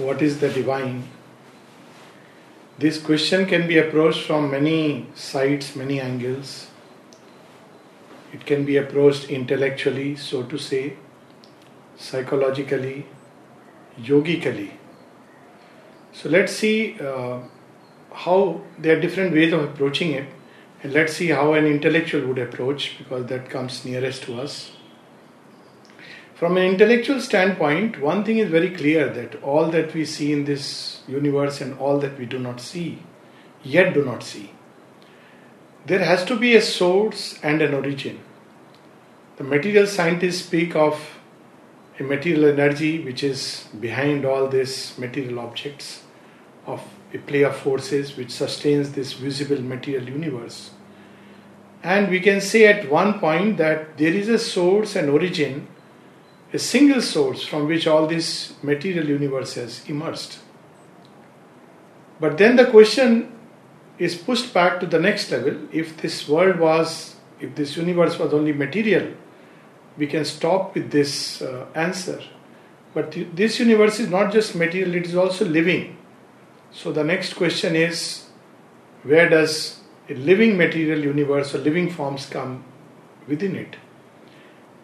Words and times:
what 0.00 0.22
is 0.22 0.40
the 0.40 0.48
divine? 0.48 1.04
This 2.78 3.00
question 3.00 3.44
can 3.46 3.68
be 3.68 3.76
approached 3.76 4.26
from 4.26 4.50
many 4.50 5.06
sides, 5.14 5.76
many 5.76 6.00
angles. 6.00 6.68
It 8.32 8.46
can 8.46 8.64
be 8.64 8.78
approached 8.78 9.28
intellectually, 9.28 10.16
so 10.16 10.42
to 10.44 10.56
say, 10.56 10.94
psychologically, 11.98 13.06
yogically. 13.98 14.72
So 16.12 16.28
let's 16.30 16.52
see 16.52 16.98
uh, 16.98 17.40
how 18.12 18.62
there 18.78 18.96
are 18.96 19.00
different 19.00 19.34
ways 19.34 19.52
of 19.52 19.62
approaching 19.62 20.12
it, 20.12 20.28
and 20.82 20.92
let's 20.94 21.12
see 21.12 21.28
how 21.28 21.52
an 21.52 21.66
intellectual 21.66 22.26
would 22.28 22.38
approach 22.38 22.96
because 22.98 23.26
that 23.26 23.50
comes 23.50 23.84
nearest 23.84 24.22
to 24.22 24.40
us. 24.40 24.72
From 26.40 26.56
an 26.56 26.62
intellectual 26.62 27.20
standpoint, 27.20 28.00
one 28.00 28.24
thing 28.24 28.38
is 28.38 28.48
very 28.48 28.70
clear 28.70 29.10
that 29.10 29.42
all 29.42 29.66
that 29.72 29.92
we 29.92 30.06
see 30.06 30.32
in 30.32 30.46
this 30.46 31.02
universe 31.06 31.60
and 31.60 31.78
all 31.78 31.98
that 31.98 32.18
we 32.18 32.24
do 32.24 32.38
not 32.38 32.62
see, 32.62 33.02
yet 33.62 33.92
do 33.92 34.02
not 34.02 34.22
see, 34.22 34.50
there 35.84 36.02
has 36.02 36.24
to 36.24 36.36
be 36.36 36.56
a 36.56 36.62
source 36.62 37.38
and 37.42 37.60
an 37.60 37.74
origin. 37.74 38.20
The 39.36 39.44
material 39.44 39.86
scientists 39.86 40.46
speak 40.46 40.74
of 40.74 41.20
a 41.98 42.04
material 42.04 42.46
energy 42.46 43.04
which 43.04 43.22
is 43.22 43.68
behind 43.78 44.24
all 44.24 44.48
these 44.48 44.96
material 44.96 45.40
objects, 45.40 46.04
of 46.64 46.82
a 47.12 47.18
play 47.18 47.42
of 47.42 47.54
forces 47.54 48.16
which 48.16 48.30
sustains 48.30 48.92
this 48.92 49.12
visible 49.12 49.60
material 49.60 50.08
universe. 50.08 50.70
And 51.82 52.08
we 52.08 52.18
can 52.18 52.40
say 52.40 52.64
at 52.64 52.90
one 52.90 53.20
point 53.20 53.58
that 53.58 53.98
there 53.98 54.14
is 54.14 54.30
a 54.30 54.38
source 54.38 54.96
and 54.96 55.10
origin 55.10 55.68
a 56.52 56.58
single 56.58 57.00
source 57.00 57.44
from 57.44 57.66
which 57.66 57.86
all 57.86 58.06
this 58.06 58.54
material 58.62 59.08
universe 59.08 59.54
has 59.54 59.88
emerged. 59.88 60.38
But 62.18 62.38
then 62.38 62.56
the 62.56 62.66
question 62.66 63.32
is 63.98 64.14
pushed 64.14 64.52
back 64.52 64.80
to 64.80 64.86
the 64.86 64.98
next 64.98 65.30
level. 65.30 65.56
If 65.72 65.96
this 65.98 66.28
world 66.28 66.58
was, 66.58 67.16
if 67.40 67.54
this 67.54 67.76
universe 67.76 68.18
was 68.18 68.32
only 68.32 68.52
material, 68.52 69.14
we 69.96 70.06
can 70.06 70.24
stop 70.24 70.74
with 70.74 70.90
this 70.90 71.42
uh, 71.42 71.66
answer. 71.74 72.20
But 72.94 73.12
th- 73.12 73.28
this 73.34 73.60
universe 73.60 74.00
is 74.00 74.08
not 74.08 74.32
just 74.32 74.54
material, 74.54 74.94
it 74.94 75.06
is 75.06 75.14
also 75.14 75.44
living. 75.44 75.96
So 76.72 76.92
the 76.92 77.04
next 77.04 77.34
question 77.34 77.76
is 77.76 78.26
where 79.02 79.28
does 79.28 79.80
a 80.08 80.14
living 80.14 80.56
material 80.56 81.00
universe 81.00 81.54
or 81.54 81.58
living 81.58 81.90
forms 81.90 82.26
come 82.26 82.64
within 83.26 83.56
it? 83.56 83.76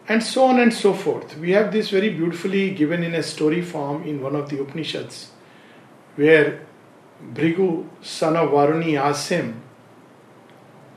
And 0.07 0.23
so 0.23 0.45
on 0.45 0.59
and 0.59 0.73
so 0.73 0.93
forth. 0.93 1.37
We 1.37 1.51
have 1.51 1.71
this 1.71 1.89
very 1.89 2.09
beautifully 2.09 2.71
given 2.71 3.03
in 3.03 3.13
a 3.13 3.23
story 3.23 3.61
form 3.61 4.03
in 4.03 4.21
one 4.21 4.35
of 4.35 4.49
the 4.49 4.61
Upanishads, 4.61 5.31
where 6.15 6.61
Bhrigu, 7.33 7.87
son 8.01 8.37
of 8.37 8.49
Varuni, 8.51 8.97
asks 8.97 9.29
him, 9.29 9.61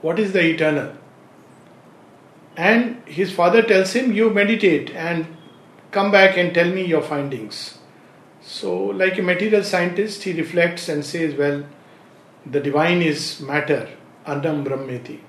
What 0.00 0.18
is 0.18 0.32
the 0.32 0.44
eternal? 0.44 0.94
And 2.56 3.02
his 3.06 3.32
father 3.32 3.62
tells 3.62 3.92
him, 3.94 4.12
You 4.12 4.30
meditate 4.30 4.90
and 4.90 5.26
come 5.90 6.10
back 6.10 6.36
and 6.36 6.54
tell 6.54 6.70
me 6.70 6.84
your 6.84 7.02
findings. 7.02 7.78
So, 8.40 8.76
like 8.76 9.18
a 9.18 9.22
material 9.22 9.64
scientist, 9.64 10.22
he 10.22 10.32
reflects 10.32 10.88
and 10.88 11.04
says, 11.04 11.34
Well, 11.34 11.64
the 12.46 12.60
divine 12.60 13.02
is 13.02 13.40
matter, 13.40 13.88
Annam 14.26 14.64
Brahmeti. 14.64 15.20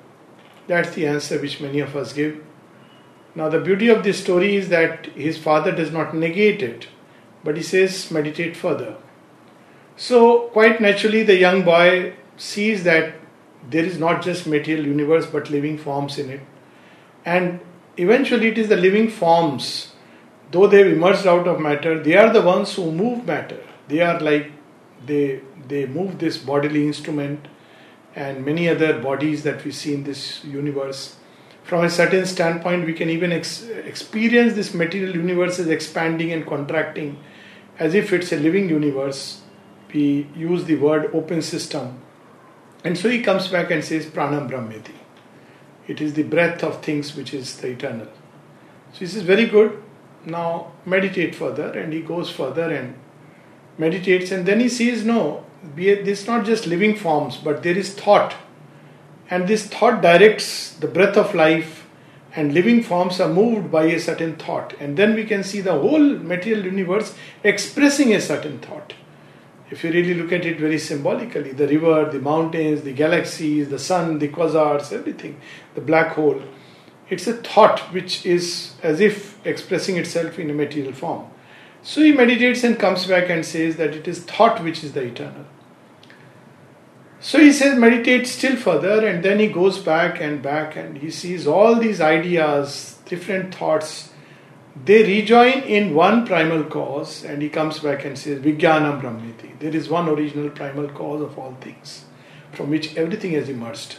That's 0.68 0.94
the 0.96 1.08
answer 1.08 1.40
which 1.40 1.60
many 1.60 1.80
of 1.80 1.96
us 1.96 2.14
give. 2.14 2.42
Now, 3.34 3.48
the 3.50 3.60
beauty 3.60 3.88
of 3.88 4.04
this 4.04 4.22
story 4.22 4.56
is 4.56 4.70
that 4.70 5.06
his 5.08 5.38
father 5.38 5.72
does 5.72 5.92
not 5.92 6.14
negate 6.14 6.62
it, 6.62 6.88
but 7.44 7.56
he 7.56 7.64
says, 7.64 8.12
meditate 8.12 8.58
further. 8.58 8.96
So, 9.96 10.50
quite 10.50 10.82
naturally, 10.82 11.24
the 11.24 11.38
young 11.38 11.64
boy 11.64 12.16
sees 12.36 12.84
that 12.84 13.16
there 13.70 13.86
is 13.86 14.00
not 14.00 14.22
just 14.22 14.48
material 14.48 14.86
universe 14.86 15.28
but 15.28 15.50
living 15.50 15.78
forms 15.78 16.18
in 16.18 16.30
it. 16.30 16.42
And 17.24 17.60
eventually, 17.98 18.48
it 18.48 18.58
is 18.58 18.70
the 18.70 18.76
living 18.76 19.10
forms, 19.10 19.94
though 20.52 20.68
they've 20.68 20.92
emerged 20.92 21.28
out 21.28 21.48
of 21.48 21.60
matter, 21.60 22.02
they 22.02 22.18
are 22.18 22.34
the 22.34 22.42
ones 22.42 22.76
who 22.76 22.92
move 22.92 23.26
matter. 23.26 23.64
They 23.88 24.02
are 24.02 24.20
like 24.20 24.52
they 25.06 25.42
they 25.68 25.86
move 25.86 26.20
this 26.20 26.38
bodily 26.38 26.86
instrument 26.86 27.48
and 28.16 28.46
many 28.46 28.68
other 28.68 29.00
bodies 29.00 29.44
that 29.44 29.64
we 29.64 29.72
see 29.72 29.94
in 29.94 30.04
this 30.04 30.44
universe 30.44 31.16
from 31.72 31.86
a 31.86 31.90
certain 31.90 32.26
standpoint, 32.26 32.86
we 32.86 32.92
can 32.94 33.10
even 33.10 33.32
ex- 33.32 33.64
experience 33.64 34.56
this 34.56 34.74
material 34.74 35.16
universe 35.16 35.58
as 35.58 35.70
expanding 35.70 36.34
and 36.34 36.46
contracting 36.46 37.18
as 37.80 37.94
if 37.96 38.12
it's 38.12 38.34
a 38.34 38.36
living 38.36 38.68
universe. 38.68 39.40
We 39.94 40.28
use 40.36 40.66
the 40.66 40.76
word 40.76 41.10
open 41.14 41.42
system. 41.42 42.02
And 42.84 42.98
so 42.98 43.08
he 43.08 43.24
comes 43.24 43.48
back 43.48 43.72
and 43.72 43.82
says, 43.86 44.06
Pranam 44.06 44.50
Brahmeti. 44.52 44.98
It 45.88 46.02
is 46.02 46.14
the 46.14 46.24
breath 46.24 46.62
of 46.62 46.84
things 46.84 47.16
which 47.16 47.34
is 47.34 47.56
the 47.56 47.70
eternal. 47.70 48.08
So 48.92 49.00
he 49.00 49.08
says, 49.08 49.24
Very 49.24 49.46
good. 49.46 49.82
Now 50.26 50.74
meditate 50.86 51.36
further. 51.36 51.72
And 51.72 51.94
he 51.94 52.02
goes 52.02 52.30
further 52.30 52.70
and 52.70 52.96
meditates. 53.78 54.30
And 54.34 54.46
then 54.46 54.60
he 54.60 54.68
sees, 54.68 55.06
No, 55.06 55.46
this 55.74 56.20
is 56.20 56.28
not 56.28 56.46
just 56.46 56.68
living 56.68 56.98
forms, 56.98 57.38
but 57.38 57.64
there 57.64 57.78
is 57.78 57.94
thought 57.94 58.36
and 59.32 59.48
this 59.48 59.66
thought 59.66 60.02
directs 60.02 60.74
the 60.76 60.88
breath 60.88 61.16
of 61.16 61.34
life, 61.34 61.88
and 62.36 62.54
living 62.54 62.84
forms 62.84 63.20
are 63.20 63.34
moved 63.34 63.72
by 63.72 63.84
a 63.86 64.00
certain 64.00 64.36
thought. 64.36 64.74
And 64.80 64.98
then 64.98 65.16
we 65.16 65.26
can 65.26 65.44
see 65.44 65.62
the 65.62 65.74
whole 65.74 66.18
material 66.20 66.66
universe 66.66 67.16
expressing 67.44 68.14
a 68.14 68.22
certain 68.22 68.60
thought. 68.60 68.94
If 69.70 69.86
you 69.86 69.92
really 69.92 70.14
look 70.14 70.34
at 70.34 70.46
it 70.46 70.60
very 70.60 70.78
symbolically, 70.78 71.54
the 71.54 71.68
river, 71.68 72.10
the 72.12 72.20
mountains, 72.20 72.82
the 72.82 72.92
galaxies, 72.92 73.70
the 73.70 73.80
sun, 73.80 74.20
the 74.20 74.28
quasars, 74.28 74.92
everything, 74.92 75.40
the 75.76 75.82
black 75.82 76.16
hole, 76.16 76.42
it's 77.10 77.28
a 77.28 77.34
thought 77.34 77.80
which 77.94 78.26
is 78.26 78.76
as 78.84 79.00
if 79.00 79.46
expressing 79.46 79.98
itself 79.98 80.40
in 80.40 80.50
a 80.50 80.54
material 80.54 80.94
form. 80.94 81.28
So 81.84 82.02
he 82.02 82.12
meditates 82.12 82.66
and 82.66 82.78
comes 82.78 83.08
back 83.08 83.30
and 83.30 83.46
says 83.46 83.78
that 83.78 83.96
it 83.96 84.08
is 84.08 84.24
thought 84.24 84.62
which 84.62 84.84
is 84.84 84.92
the 84.92 85.04
eternal. 85.04 85.46
So 87.24 87.40
he 87.40 87.54
says, 87.54 87.78
meditate 87.78 88.26
still 88.26 88.56
further, 88.56 89.06
and 89.06 89.24
then 89.24 89.40
he 89.40 89.46
goes 89.48 89.78
back 89.78 90.20
and 90.20 90.42
back 90.42 90.76
and 90.76 90.98
he 90.98 91.12
sees 91.12 91.46
all 91.46 91.76
these 91.76 92.02
ideas, 92.02 92.98
different 93.06 93.54
thoughts, 93.54 94.10
they 94.86 95.04
rejoin 95.04 95.62
in 95.62 95.94
one 95.94 96.26
primal 96.26 96.64
cause, 96.64 97.24
and 97.24 97.44
he 97.44 97.50
comes 97.50 97.78
back 97.80 98.06
and 98.06 98.18
says, 98.18 98.40
Vijnanam 98.40 99.02
Brahmeti. 99.02 99.60
There 99.60 99.76
is 99.76 99.88
one 99.88 100.10
original 100.10 100.50
primal 100.50 100.90
cause 100.90 101.22
of 101.22 101.38
all 101.38 101.56
things, 101.62 102.06
from 102.54 102.72
which 102.72 102.98
everything 102.98 103.34
has 103.34 103.50
emerged. 103.50 103.98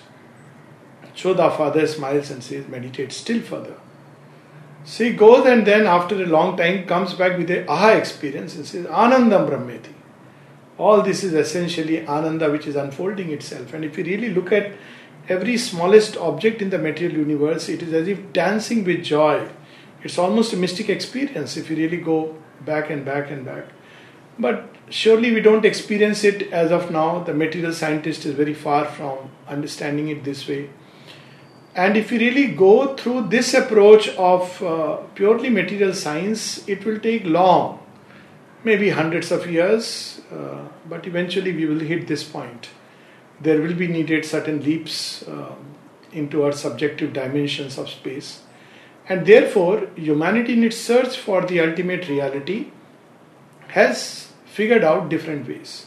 So 1.14 1.32
the 1.32 1.48
father 1.50 1.86
smiles 1.86 2.30
and 2.32 2.42
says, 2.42 2.66
Meditate 2.66 3.12
still 3.12 3.40
further. 3.40 3.76
So 4.84 5.04
he 5.04 5.12
goes 5.12 5.46
and 5.46 5.64
then 5.64 5.86
after 5.86 6.20
a 6.20 6.26
long 6.26 6.56
time 6.56 6.86
comes 6.86 7.14
back 7.14 7.38
with 7.38 7.50
a 7.52 7.70
aha 7.70 7.90
experience 7.90 8.56
and 8.56 8.66
says, 8.66 8.86
Anandam 8.86 9.48
Brahmeti. 9.48 9.91
All 10.82 11.00
this 11.00 11.22
is 11.22 11.32
essentially 11.32 12.04
Ananda 12.08 12.50
which 12.50 12.66
is 12.66 12.74
unfolding 12.74 13.30
itself. 13.30 13.72
And 13.72 13.84
if 13.84 13.96
you 13.96 14.02
really 14.02 14.30
look 14.30 14.50
at 14.50 14.72
every 15.28 15.56
smallest 15.56 16.16
object 16.16 16.60
in 16.60 16.70
the 16.70 16.78
material 16.78 17.18
universe, 17.18 17.68
it 17.68 17.82
is 17.82 17.92
as 17.92 18.08
if 18.08 18.32
dancing 18.32 18.82
with 18.82 19.04
joy. 19.04 19.48
It's 20.02 20.18
almost 20.18 20.52
a 20.52 20.56
mystic 20.56 20.88
experience 20.88 21.56
if 21.56 21.70
you 21.70 21.76
really 21.76 21.98
go 21.98 22.34
back 22.66 22.90
and 22.90 23.04
back 23.04 23.30
and 23.30 23.44
back. 23.44 23.66
But 24.40 24.74
surely 24.90 25.32
we 25.32 25.40
don't 25.40 25.64
experience 25.64 26.24
it 26.24 26.50
as 26.52 26.72
of 26.72 26.90
now. 26.90 27.22
The 27.22 27.32
material 27.32 27.72
scientist 27.72 28.26
is 28.26 28.34
very 28.34 28.54
far 28.54 28.84
from 28.86 29.30
understanding 29.46 30.08
it 30.08 30.24
this 30.24 30.48
way. 30.48 30.70
And 31.76 31.96
if 31.96 32.10
you 32.10 32.18
really 32.18 32.48
go 32.48 32.96
through 32.96 33.28
this 33.28 33.54
approach 33.54 34.08
of 34.16 34.60
uh, 34.60 34.96
purely 35.14 35.48
material 35.48 35.94
science, 35.94 36.66
it 36.66 36.84
will 36.84 36.98
take 36.98 37.24
long 37.24 37.81
maybe 38.64 38.90
hundreds 38.90 39.30
of 39.32 39.50
years, 39.50 40.20
uh, 40.32 40.66
but 40.88 41.06
eventually 41.06 41.52
we 41.52 41.66
will 41.66 41.80
hit 41.80 42.06
this 42.06 42.22
point. 42.22 42.68
There 43.40 43.60
will 43.60 43.74
be 43.74 43.88
needed 43.88 44.24
certain 44.24 44.62
leaps 44.62 45.26
uh, 45.26 45.54
into 46.12 46.44
our 46.44 46.52
subjective 46.52 47.12
dimensions 47.12 47.78
of 47.78 47.88
space. 47.88 48.42
And 49.08 49.26
therefore, 49.26 49.88
humanity 49.96 50.52
in 50.52 50.64
its 50.64 50.76
search 50.76 51.16
for 51.16 51.44
the 51.44 51.60
ultimate 51.60 52.08
reality 52.08 52.70
has 53.68 54.32
figured 54.44 54.84
out 54.84 55.08
different 55.08 55.48
ways. 55.48 55.86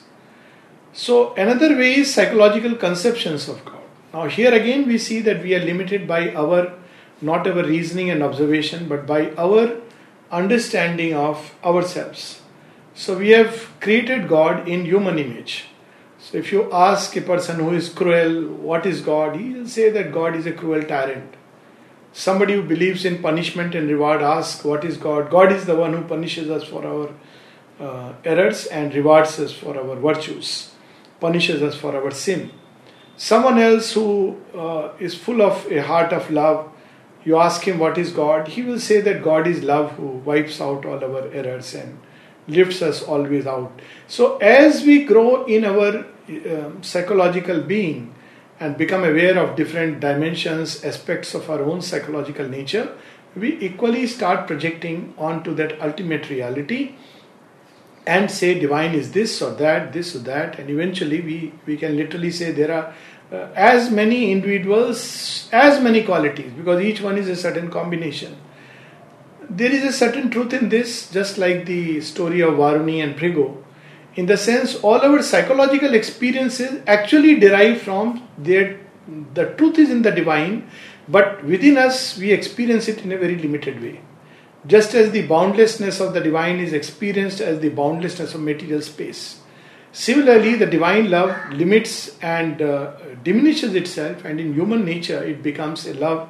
So, 0.91 1.33
another 1.35 1.75
way 1.75 1.95
is 1.95 2.13
psychological 2.13 2.75
conceptions 2.75 3.47
of 3.47 3.63
God. 3.63 3.81
Now, 4.13 4.27
here 4.27 4.53
again, 4.53 4.87
we 4.87 4.97
see 4.97 5.19
that 5.21 5.43
we 5.43 5.55
are 5.55 5.63
limited 5.63 6.07
by 6.07 6.33
our 6.33 6.73
not 7.21 7.47
our 7.47 7.63
reasoning 7.63 8.09
and 8.09 8.21
observation, 8.21 8.87
but 8.87 9.05
by 9.05 9.31
our 9.35 9.77
understanding 10.31 11.13
of 11.13 11.55
ourselves. 11.63 12.41
So 12.97 13.17
we 13.17 13.31
have 13.31 13.77
created 13.81 14.29
God 14.29 14.69
in 14.69 14.85
human 14.85 15.19
image. 15.19 15.65
So 16.17 16.37
if 16.37 16.53
you 16.53 16.71
ask 16.71 17.13
a 17.17 17.21
person 17.21 17.57
who 17.59 17.73
is 17.73 17.89
cruel, 17.89 18.47
what 18.47 18.85
is 18.85 19.01
God? 19.01 19.35
He 19.35 19.49
will 19.53 19.67
say 19.67 19.89
that 19.89 20.13
God 20.13 20.33
is 20.33 20.45
a 20.45 20.53
cruel 20.53 20.81
tyrant. 20.81 21.35
Somebody 22.13 22.53
who 22.53 22.63
believes 22.63 23.03
in 23.03 23.21
punishment 23.21 23.75
and 23.75 23.89
reward 23.89 24.21
asks, 24.21 24.63
what 24.63 24.85
is 24.85 24.95
God? 24.95 25.29
God 25.29 25.51
is 25.51 25.65
the 25.65 25.75
one 25.75 25.91
who 25.91 26.03
punishes 26.03 26.49
us 26.49 26.63
for 26.63 26.85
our 26.87 27.09
uh, 27.85 28.13
errors 28.23 28.65
and 28.67 28.95
rewards 28.95 29.37
us 29.41 29.51
for 29.51 29.77
our 29.77 29.97
virtues, 29.97 30.71
punishes 31.19 31.61
us 31.61 31.75
for 31.75 31.93
our 31.93 32.11
sin. 32.11 32.49
Someone 33.17 33.59
else 33.59 33.91
who 33.91 34.37
uh, 34.57 34.93
is 34.99 35.15
full 35.15 35.41
of 35.41 35.69
a 35.69 35.83
heart 35.83 36.13
of 36.13 36.31
love, 36.31 36.71
you 37.25 37.35
ask 37.35 37.67
him 37.67 37.77
what 37.77 37.97
is 37.97 38.13
God, 38.13 38.47
he 38.47 38.61
will 38.61 38.79
say 38.79 39.01
that 39.01 39.21
God 39.21 39.47
is 39.47 39.63
love 39.63 39.91
who 39.91 40.07
wipes 40.07 40.61
out 40.61 40.85
all 40.85 41.03
our 41.03 41.27
errors 41.33 41.75
and 41.75 41.99
lifts 42.47 42.81
us 42.81 43.01
always 43.01 43.47
out. 43.47 43.79
So, 44.07 44.37
as 44.37 44.83
we 44.83 45.05
grow 45.05 45.45
in 45.45 45.65
our 45.65 46.05
um, 46.29 46.83
psychological 46.83 47.61
being 47.61 48.13
and 48.59 48.77
become 48.77 49.03
aware 49.03 49.37
of 49.37 49.55
different 49.55 49.99
dimensions, 49.99 50.83
aspects 50.83 51.33
of 51.33 51.49
our 51.49 51.61
own 51.61 51.81
psychological 51.81 52.47
nature, 52.47 52.95
we 53.35 53.57
equally 53.59 54.07
start 54.07 54.47
projecting 54.47 55.13
onto 55.17 55.53
that 55.55 55.81
ultimate 55.81 56.29
reality 56.29 56.95
and 58.07 58.29
say 58.29 58.57
divine 58.57 58.93
is 58.93 59.11
this 59.11 59.41
or 59.41 59.51
that, 59.55 59.91
this 59.91 60.15
or 60.15 60.19
that, 60.19 60.59
and 60.59 60.69
eventually 60.69 61.21
we, 61.21 61.53
we 61.65 61.75
can 61.75 61.97
literally 61.97 62.31
say 62.31 62.51
there 62.51 62.71
are 62.71 62.93
uh, 63.31 63.49
as 63.55 63.89
many 63.89 64.31
individuals, 64.31 65.49
as 65.51 65.81
many 65.81 66.03
qualities, 66.03 66.51
because 66.53 66.81
each 66.81 67.01
one 67.01 67.17
is 67.17 67.27
a 67.27 67.35
certain 67.35 67.71
combination. 67.71 68.37
There 69.49 69.71
is 69.71 69.83
a 69.83 69.91
certain 69.91 70.29
truth 70.29 70.53
in 70.53 70.69
this, 70.69 71.11
just 71.11 71.37
like 71.37 71.65
the 71.65 72.01
story 72.01 72.41
of 72.41 72.55
Varuni 72.55 73.03
and 73.03 73.15
Bhrigu, 73.15 73.63
in 74.15 74.25
the 74.25 74.37
sense 74.37 74.75
all 74.75 75.01
our 75.01 75.21
psychological 75.21 75.93
experiences 75.93 76.81
actually 76.87 77.39
derive 77.39 77.81
from 77.81 78.27
their 78.37 78.79
the 79.33 79.53
truth 79.53 79.77
is 79.77 79.91
in 79.91 80.01
the 80.01 80.11
divine, 80.11 80.67
but 81.07 81.43
within 81.45 81.77
us 81.77 82.17
we 82.17 82.31
experience 82.31 82.87
it 82.87 83.03
in 83.03 83.11
a 83.11 83.17
very 83.17 83.37
limited 83.37 83.81
way. 83.81 84.01
Just 84.65 84.95
as 84.95 85.11
the 85.11 85.27
boundlessness 85.27 85.99
of 85.99 86.13
the 86.15 86.21
divine 86.21 86.59
is 86.59 86.73
experienced 86.73 87.39
as 87.39 87.59
the 87.59 87.69
boundlessness 87.69 88.33
of 88.33 88.41
material 88.41 88.81
space. 88.81 89.41
Similarly, 89.91 90.55
the 90.55 90.65
divine 90.65 91.09
love 91.09 91.53
limits 91.53 92.17
and 92.21 92.61
uh, 92.61 92.93
diminishes 93.23 93.75
itself, 93.75 94.25
and 94.25 94.39
in 94.39 94.53
human 94.53 94.83
nature, 94.83 95.23
it 95.23 95.43
becomes 95.43 95.85
a 95.85 95.93
love 95.93 96.29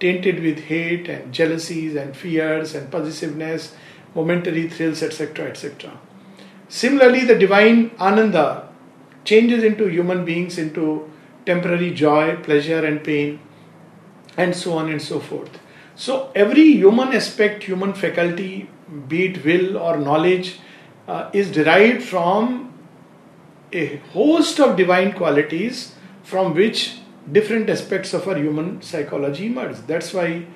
tainted 0.00 0.42
with 0.42 0.64
hate 0.64 1.08
and 1.08 1.32
jealousies 1.32 1.94
and 1.94 2.16
fears 2.16 2.74
and 2.74 2.90
possessiveness, 2.90 3.74
momentary 4.14 4.68
thrills, 4.68 5.02
etc. 5.02 5.48
etc. 5.48 5.98
Similarly, 6.68 7.24
the 7.24 7.38
divine 7.38 7.92
Ananda 7.98 8.68
changes 9.24 9.62
into 9.64 9.88
human 9.88 10.24
beings 10.24 10.58
into 10.58 11.10
temporary 11.44 11.92
joy, 11.92 12.36
pleasure, 12.36 12.84
and 12.84 13.02
pain, 13.02 13.40
and 14.36 14.54
so 14.54 14.74
on 14.74 14.90
and 14.90 15.00
so 15.00 15.20
forth. 15.20 15.58
So, 15.94 16.30
every 16.34 16.64
human 16.64 17.14
aspect, 17.14 17.62
human 17.62 17.94
faculty, 17.94 18.68
be 19.08 19.26
it 19.26 19.44
will 19.44 19.78
or 19.78 19.96
knowledge, 19.96 20.58
uh, 21.08 21.30
is 21.32 21.50
derived 21.50 22.02
from 22.02 22.74
a 23.72 23.96
host 24.12 24.60
of 24.60 24.76
divine 24.76 25.12
qualities 25.12 25.94
from 26.22 26.54
which 26.54 26.98
different 27.30 27.68
aspects 27.68 28.14
of 28.14 28.26
our 28.28 28.36
human 28.36 28.82
psychology 28.82 29.46
emerge. 29.46 29.78
That's 29.86 30.12
why 30.14 30.46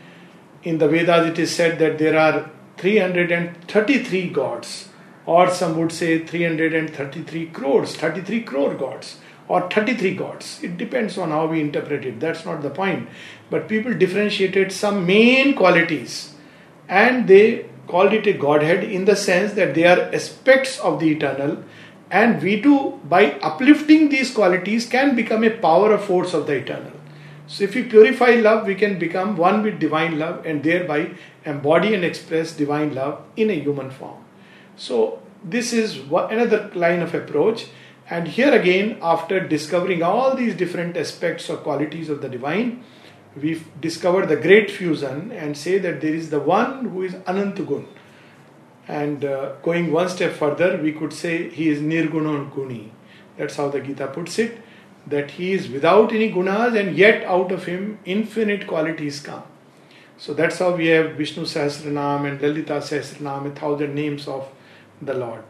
in 0.62 0.78
the 0.78 0.88
Vedas 0.88 1.28
it 1.28 1.38
is 1.38 1.54
said 1.54 1.78
that 1.78 1.98
there 1.98 2.18
are 2.18 2.50
333 2.78 4.28
gods, 4.30 4.88
or 5.26 5.50
some 5.50 5.78
would 5.78 5.92
say 5.92 6.24
333 6.24 7.46
crores, 7.46 7.96
33 7.96 8.42
crore 8.42 8.74
gods, 8.74 9.18
or 9.48 9.68
33 9.68 10.14
gods. 10.14 10.62
It 10.62 10.78
depends 10.78 11.18
on 11.18 11.30
how 11.30 11.46
we 11.46 11.60
interpret 11.60 12.04
it. 12.04 12.20
That's 12.20 12.44
not 12.44 12.62
the 12.62 12.70
point. 12.70 13.08
But 13.50 13.68
people 13.68 13.92
differentiated 13.92 14.72
some 14.72 15.06
main 15.06 15.54
qualities 15.54 16.34
and 16.88 17.26
they 17.26 17.66
called 17.88 18.12
it 18.12 18.26
a 18.26 18.32
godhead 18.32 18.84
in 18.84 19.04
the 19.04 19.16
sense 19.16 19.54
that 19.54 19.74
they 19.74 19.84
are 19.84 20.14
aspects 20.14 20.78
of 20.78 21.00
the 21.00 21.10
eternal 21.10 21.64
and 22.10 22.42
we 22.42 22.60
too, 22.60 23.00
by 23.08 23.32
uplifting 23.40 24.08
these 24.08 24.32
qualities, 24.32 24.86
can 24.86 25.14
become 25.14 25.44
a 25.44 25.50
power 25.50 25.92
of 25.92 26.04
force 26.04 26.34
of 26.34 26.46
the 26.46 26.54
eternal. 26.54 26.92
So, 27.46 27.64
if 27.64 27.74
we 27.74 27.84
purify 27.84 28.34
love, 28.34 28.66
we 28.66 28.74
can 28.74 28.98
become 28.98 29.36
one 29.36 29.62
with 29.62 29.78
divine 29.78 30.18
love 30.18 30.44
and 30.44 30.62
thereby 30.62 31.12
embody 31.44 31.94
and 31.94 32.04
express 32.04 32.52
divine 32.52 32.94
love 32.94 33.22
in 33.36 33.50
a 33.50 33.60
human 33.60 33.90
form. 33.90 34.24
So, 34.76 35.20
this 35.44 35.72
is 35.72 36.00
another 36.10 36.70
line 36.74 37.00
of 37.00 37.14
approach. 37.14 37.66
And 38.08 38.26
here 38.26 38.52
again, 38.52 38.98
after 39.00 39.38
discovering 39.40 40.02
all 40.02 40.34
these 40.34 40.54
different 40.54 40.96
aspects 40.96 41.48
or 41.48 41.56
qualities 41.56 42.08
of 42.08 42.22
the 42.22 42.28
divine, 42.28 42.82
we 43.40 43.62
discover 43.80 44.26
the 44.26 44.36
great 44.36 44.68
fusion 44.70 45.30
and 45.30 45.56
say 45.56 45.78
that 45.78 46.00
there 46.00 46.14
is 46.14 46.30
the 46.30 46.40
one 46.40 46.86
who 46.86 47.02
is 47.02 47.14
Anantagun 47.14 47.86
and 48.90 49.24
uh, 49.24 49.52
going 49.62 49.92
one 49.92 50.08
step 50.08 50.32
further, 50.32 50.76
we 50.82 50.92
could 50.92 51.12
say 51.12 51.48
he 51.48 51.68
is 51.68 51.80
Nirguna 51.80 52.50
Guni. 52.50 52.90
That's 53.36 53.54
how 53.54 53.68
the 53.68 53.80
Gita 53.80 54.08
puts 54.08 54.38
it, 54.40 54.58
that 55.06 55.30
he 55.32 55.52
is 55.52 55.68
without 55.68 56.12
any 56.12 56.32
gunas 56.32 56.78
and 56.78 56.96
yet 56.96 57.22
out 57.24 57.52
of 57.52 57.66
him 57.66 58.00
infinite 58.04 58.66
qualities 58.66 59.20
come. 59.20 59.44
So 60.18 60.34
that's 60.34 60.58
how 60.58 60.72
we 60.74 60.88
have 60.88 61.12
Vishnu 61.12 61.44
Sahasranam 61.44 62.28
and 62.28 62.42
Lalita 62.42 62.80
Sahasranam, 62.88 63.46
a 63.46 63.54
thousand 63.60 63.94
names 63.94 64.26
of 64.26 64.48
the 65.00 65.14
Lord. 65.14 65.44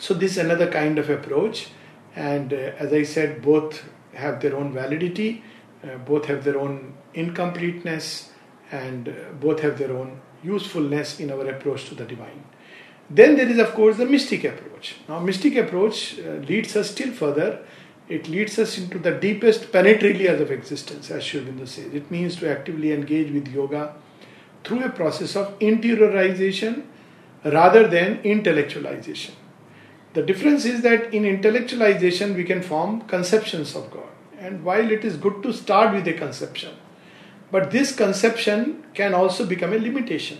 So 0.00 0.12
this 0.12 0.32
is 0.32 0.38
another 0.38 0.68
kind 0.68 0.98
of 0.98 1.08
approach, 1.10 1.68
and 2.16 2.52
uh, 2.52 2.56
as 2.84 2.92
I 2.92 3.04
said, 3.04 3.40
both 3.40 3.84
have 4.14 4.42
their 4.42 4.56
own 4.56 4.72
validity, 4.72 5.44
uh, 5.84 5.98
both 5.98 6.26
have 6.26 6.42
their 6.42 6.58
own 6.58 6.94
incompleteness, 7.14 8.32
and 8.72 9.08
uh, 9.08 9.12
both 9.40 9.60
have 9.60 9.78
their 9.78 9.96
own 9.96 10.20
usefulness 10.42 11.20
in 11.20 11.30
our 11.30 11.48
approach 11.48 11.88
to 11.88 11.94
the 11.94 12.04
divine. 12.04 12.44
Then 13.10 13.36
there 13.36 13.48
is, 13.48 13.58
of 13.58 13.74
course, 13.74 13.96
the 13.96 14.06
mystic 14.06 14.44
approach. 14.44 14.96
Now, 15.08 15.18
mystic 15.20 15.56
approach 15.56 16.18
uh, 16.18 16.34
leads 16.48 16.76
us 16.76 16.90
still 16.90 17.12
further. 17.12 17.60
It 18.08 18.28
leads 18.28 18.58
us 18.58 18.78
into 18.78 18.98
the 18.98 19.12
deepest 19.12 19.70
penetralias 19.72 20.40
of 20.40 20.50
existence, 20.50 21.10
as 21.10 21.22
Aurobindo 21.24 21.66
says. 21.66 21.92
It 21.92 22.10
means 22.10 22.36
to 22.36 22.50
actively 22.50 22.92
engage 22.92 23.32
with 23.32 23.48
yoga 23.48 23.94
through 24.64 24.84
a 24.84 24.90
process 24.90 25.36
of 25.36 25.58
interiorization 25.58 26.84
rather 27.44 27.86
than 27.88 28.22
intellectualization. 28.22 29.32
The 30.14 30.22
difference 30.22 30.64
is 30.64 30.82
that 30.82 31.12
in 31.14 31.22
intellectualization 31.24 32.36
we 32.36 32.44
can 32.44 32.62
form 32.62 33.02
conceptions 33.02 33.74
of 33.74 33.90
God. 33.90 34.08
And 34.38 34.64
while 34.64 34.90
it 34.90 35.04
is 35.04 35.16
good 35.16 35.42
to 35.42 35.52
start 35.52 35.94
with 35.94 36.06
a 36.06 36.12
conception, 36.12 36.74
but 37.52 37.70
this 37.70 37.94
conception 37.94 38.82
can 38.94 39.12
also 39.12 39.44
become 39.46 39.74
a 39.74 39.78
limitation. 39.78 40.38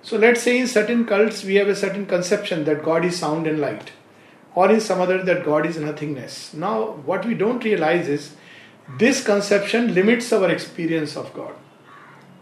So 0.00 0.16
let's 0.16 0.42
say 0.42 0.58
in 0.60 0.68
certain 0.68 1.04
cults 1.04 1.42
we 1.42 1.56
have 1.56 1.66
a 1.66 1.74
certain 1.74 2.06
conception 2.06 2.64
that 2.64 2.84
God 2.84 3.04
is 3.04 3.18
sound 3.18 3.48
and 3.48 3.60
light, 3.60 3.90
or 4.54 4.70
in 4.70 4.80
some 4.80 5.00
other 5.00 5.22
that 5.24 5.44
God 5.44 5.66
is 5.66 5.76
nothingness. 5.76 6.54
Now, 6.54 6.92
what 7.10 7.26
we 7.26 7.34
don't 7.34 7.64
realize 7.64 8.08
is 8.08 8.36
this 8.96 9.24
conception 9.24 9.92
limits 9.92 10.32
our 10.32 10.48
experience 10.48 11.16
of 11.16 11.34
God. 11.34 11.54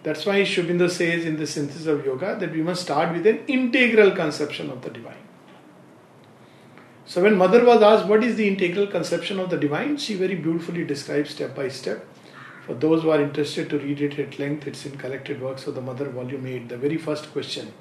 That's 0.02 0.26
why 0.26 0.42
Aurobindo 0.42 0.90
says 0.90 1.24
in 1.24 1.38
the 1.38 1.46
synthesis 1.46 1.86
of 1.86 2.04
yoga 2.04 2.36
that 2.38 2.52
we 2.52 2.62
must 2.62 2.82
start 2.82 3.14
with 3.14 3.26
an 3.26 3.38
integral 3.46 4.10
conception 4.10 4.68
of 4.68 4.82
the 4.82 4.90
divine. 4.90 5.22
So 7.06 7.22
when 7.22 7.36
Mother 7.36 7.64
was 7.64 7.82
asked 7.82 8.06
what 8.06 8.22
is 8.22 8.36
the 8.36 8.48
integral 8.48 8.86
conception 8.86 9.40
of 9.40 9.48
the 9.48 9.56
divine, 9.56 9.96
she 9.96 10.14
very 10.14 10.34
beautifully 10.34 10.84
describes 10.84 11.30
step 11.30 11.54
by 11.54 11.68
step 11.68 12.06
for 12.66 12.74
those 12.74 13.02
who 13.02 13.10
are 13.10 13.20
interested 13.20 13.68
to 13.70 13.78
read 13.78 14.00
it 14.00 14.18
at 14.18 14.38
length, 14.38 14.66
it's 14.66 14.86
in 14.86 14.96
Collected 14.96 15.40
Works 15.40 15.66
of 15.66 15.74
the 15.74 15.82
Mother, 15.82 16.08
Volume 16.08 16.46
8, 16.46 16.68
the 16.68 16.78
very 16.78 16.96
first 16.96 17.30
question. 17.32 17.72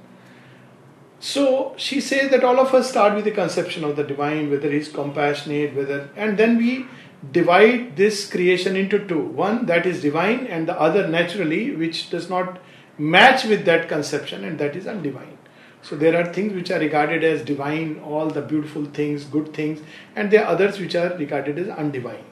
So 1.22 1.74
she 1.78 2.02
says 2.02 2.32
that 2.32 2.44
all 2.44 2.60
of 2.60 2.74
us 2.74 2.90
start 2.90 3.16
with 3.16 3.24
the 3.24 3.32
conception 3.32 3.86
of 3.86 3.96
the 3.96 4.04
divine, 4.04 4.52
whether 4.52 4.70
he's 4.70 4.90
compassionate, 4.90 5.74
whether, 5.74 6.10
and 6.18 6.38
then 6.38 6.58
we 6.58 6.86
divide 7.32 7.96
this 7.96 8.30
creation 8.30 8.76
into 8.76 9.00
two 9.08 9.22
one 9.22 9.66
that 9.68 9.86
is 9.86 10.02
divine, 10.02 10.48
and 10.48 10.68
the 10.68 10.78
other 10.78 11.08
naturally, 11.08 11.74
which 11.74 12.10
does 12.10 12.30
not 12.30 12.60
match 12.98 13.46
with 13.46 13.64
that 13.64 13.88
conception, 13.88 14.44
and 14.44 14.60
that 14.60 14.76
is 14.76 14.84
undivine. 14.84 15.38
So 15.82 15.96
there 15.96 16.20
are 16.20 16.34
things 16.34 16.54
which 16.54 16.72
are 16.72 16.80
regarded 16.80 17.24
as 17.24 17.42
divine, 17.42 18.02
all 18.02 18.28
the 18.28 18.42
beautiful 18.42 18.84
things, 18.84 19.24
good 19.24 19.54
things, 19.54 19.80
and 20.18 20.30
there 20.30 20.44
are 20.44 20.52
others 20.52 20.78
which 20.78 20.96
are 20.96 21.16
regarded 21.18 21.58
as 21.58 21.68
undivine. 21.68 22.26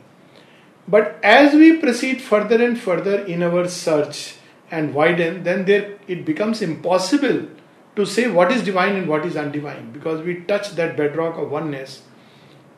But 0.87 1.19
as 1.23 1.53
we 1.53 1.77
proceed 1.77 2.21
further 2.21 2.63
and 2.63 2.79
further 2.79 3.23
in 3.25 3.43
our 3.43 3.67
search 3.67 4.35
and 4.69 4.93
widen, 4.93 5.43
then 5.43 5.65
there 5.65 5.97
it 6.07 6.25
becomes 6.25 6.61
impossible 6.61 7.47
to 7.95 8.05
say 8.05 8.27
what 8.27 8.51
is 8.51 8.63
divine 8.63 8.95
and 8.95 9.07
what 9.07 9.25
is 9.25 9.35
undivine 9.35 9.91
because 9.91 10.21
we 10.23 10.35
touch 10.41 10.71
that 10.71 10.95
bedrock 10.95 11.37
of 11.37 11.51
oneness 11.51 12.03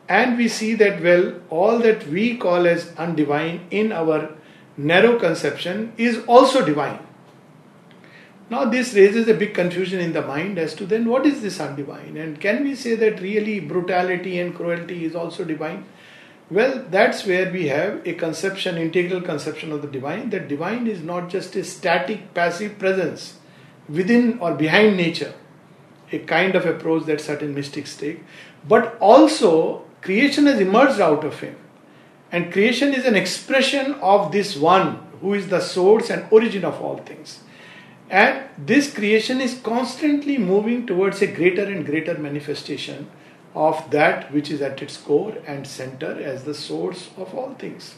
and 0.09 0.37
we 0.37 0.47
see 0.47 0.73
that 0.73 1.01
well 1.01 1.39
all 1.49 1.79
that 1.79 2.07
we 2.07 2.35
call 2.37 2.67
as 2.67 2.87
undivine 2.93 3.61
in 3.71 3.91
our 3.91 4.35
narrow 4.75 5.19
conception 5.19 5.93
is 5.97 6.23
also 6.25 6.65
divine. 6.65 6.99
Now 8.49 8.65
this 8.65 8.93
raises 8.93 9.27
a 9.27 9.33
big 9.33 9.53
confusion 9.53 9.99
in 9.99 10.13
the 10.13 10.21
mind 10.21 10.57
as 10.57 10.75
to 10.75 10.85
then 10.85 11.05
what 11.05 11.25
is 11.25 11.41
this 11.41 11.59
undivine? 11.59 12.21
And 12.21 12.39
can 12.39 12.63
we 12.63 12.75
say 12.75 12.95
that 12.95 13.21
really 13.21 13.59
brutality 13.59 14.39
and 14.39 14.53
cruelty 14.53 15.05
is 15.05 15.15
also 15.15 15.43
divine 15.43 15.85
well, 16.53 16.85
that's 16.89 17.25
where 17.25 17.51
we 17.51 17.67
have 17.67 18.05
a 18.07 18.13
conception, 18.13 18.77
integral 18.77 19.21
conception 19.21 19.71
of 19.71 19.81
the 19.81 19.87
divine. 19.87 20.29
That 20.29 20.47
divine 20.47 20.87
is 20.87 21.01
not 21.01 21.29
just 21.29 21.55
a 21.55 21.63
static, 21.63 22.33
passive 22.33 22.77
presence 22.79 23.39
within 23.87 24.39
or 24.39 24.53
behind 24.53 24.97
nature. 24.97 25.33
a 26.11 26.19
kind 26.19 26.55
of 26.55 26.65
approach 26.65 27.05
that 27.05 27.21
certain 27.21 27.53
mystics 27.55 27.95
take. 27.97 28.23
But 28.67 28.97
also, 28.99 29.83
creation 30.01 30.45
has 30.45 30.59
emerged 30.59 31.01
out 31.01 31.23
of 31.23 31.39
him. 31.39 31.55
And 32.31 32.51
creation 32.51 32.93
is 32.93 33.05
an 33.05 33.15
expression 33.15 33.93
of 33.95 34.31
this 34.31 34.55
one 34.55 34.99
who 35.21 35.33
is 35.33 35.47
the 35.47 35.59
source 35.59 36.09
and 36.09 36.25
origin 36.31 36.65
of 36.65 36.81
all 36.81 36.97
things. 36.97 37.39
And 38.09 38.43
this 38.57 38.93
creation 38.93 39.41
is 39.41 39.59
constantly 39.59 40.37
moving 40.37 40.85
towards 40.85 41.21
a 41.21 41.27
greater 41.27 41.63
and 41.63 41.85
greater 41.85 42.17
manifestation 42.17 43.09
of 43.55 43.89
that 43.91 44.31
which 44.33 44.49
is 44.49 44.61
at 44.61 44.81
its 44.81 44.97
core 44.97 45.35
and 45.45 45.67
center 45.67 46.19
as 46.21 46.43
the 46.43 46.53
source 46.53 47.09
of 47.17 47.33
all 47.35 47.53
things 47.55 47.95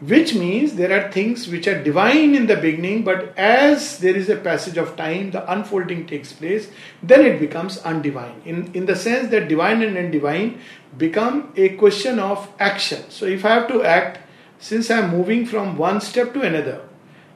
which 0.00 0.34
means 0.34 0.74
there 0.74 0.92
are 0.92 1.10
things 1.10 1.48
which 1.48 1.66
are 1.66 1.82
divine 1.82 2.34
in 2.34 2.46
the 2.46 2.56
beginning, 2.56 3.04
but 3.04 3.36
as 3.38 3.98
there 3.98 4.14
is 4.14 4.28
a 4.28 4.36
passage 4.36 4.76
of 4.76 4.96
time, 4.96 5.30
the 5.30 5.50
unfolding 5.50 6.06
takes 6.06 6.32
place, 6.32 6.68
then 7.02 7.24
it 7.24 7.38
becomes 7.38 7.78
undivine. 7.78 8.44
In, 8.44 8.70
in 8.74 8.86
the 8.86 8.96
sense 8.96 9.30
that 9.30 9.48
divine 9.48 9.82
and 9.82 9.96
undivine 9.96 10.58
become 10.98 11.52
a 11.56 11.70
question 11.76 12.18
of 12.18 12.48
action. 12.58 13.08
So 13.08 13.24
if 13.24 13.44
I 13.44 13.50
have 13.50 13.68
to 13.68 13.82
act, 13.82 14.18
since 14.58 14.90
I 14.90 14.98
am 14.98 15.10
moving 15.10 15.46
from 15.46 15.78
one 15.78 16.00
step 16.00 16.34
to 16.34 16.42
another, 16.42 16.82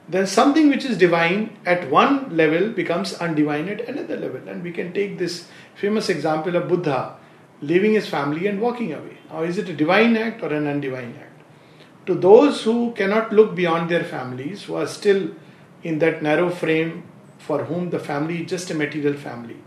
then 0.09 0.25
something 0.27 0.69
which 0.69 0.85
is 0.85 0.97
divine 0.97 1.57
at 1.65 1.89
one 1.89 2.35
level 2.35 2.69
becomes 2.69 3.13
undivine 3.15 3.69
at 3.69 3.87
another 3.87 4.17
level. 4.17 4.47
And 4.47 4.63
we 4.63 4.71
can 4.71 4.91
take 4.91 5.17
this 5.17 5.47
famous 5.75 6.09
example 6.09 6.55
of 6.55 6.67
Buddha 6.67 7.15
leaving 7.61 7.93
his 7.93 8.07
family 8.07 8.47
and 8.47 8.59
walking 8.59 8.93
away. 8.93 9.17
Now, 9.29 9.43
is 9.43 9.57
it 9.57 9.69
a 9.69 9.73
divine 9.73 10.17
act 10.17 10.41
or 10.41 10.51
an 10.51 10.65
undivine 10.65 11.17
act? 11.19 11.29
to 12.09 12.15
those 12.15 12.63
who 12.63 12.91
cannot 12.93 13.31
look 13.31 13.53
beyond 13.55 13.87
their 13.87 14.03
families, 14.03 14.63
who 14.63 14.75
are 14.75 14.87
still 14.87 15.29
in 15.83 15.99
that 15.99 16.23
narrow 16.23 16.49
frame 16.49 17.03
for 17.37 17.65
whom 17.65 17.91
the 17.91 17.99
family 17.99 18.41
is 18.41 18.49
just 18.49 18.71
a 18.71 18.73
material 18.73 19.13
family. 19.13 19.57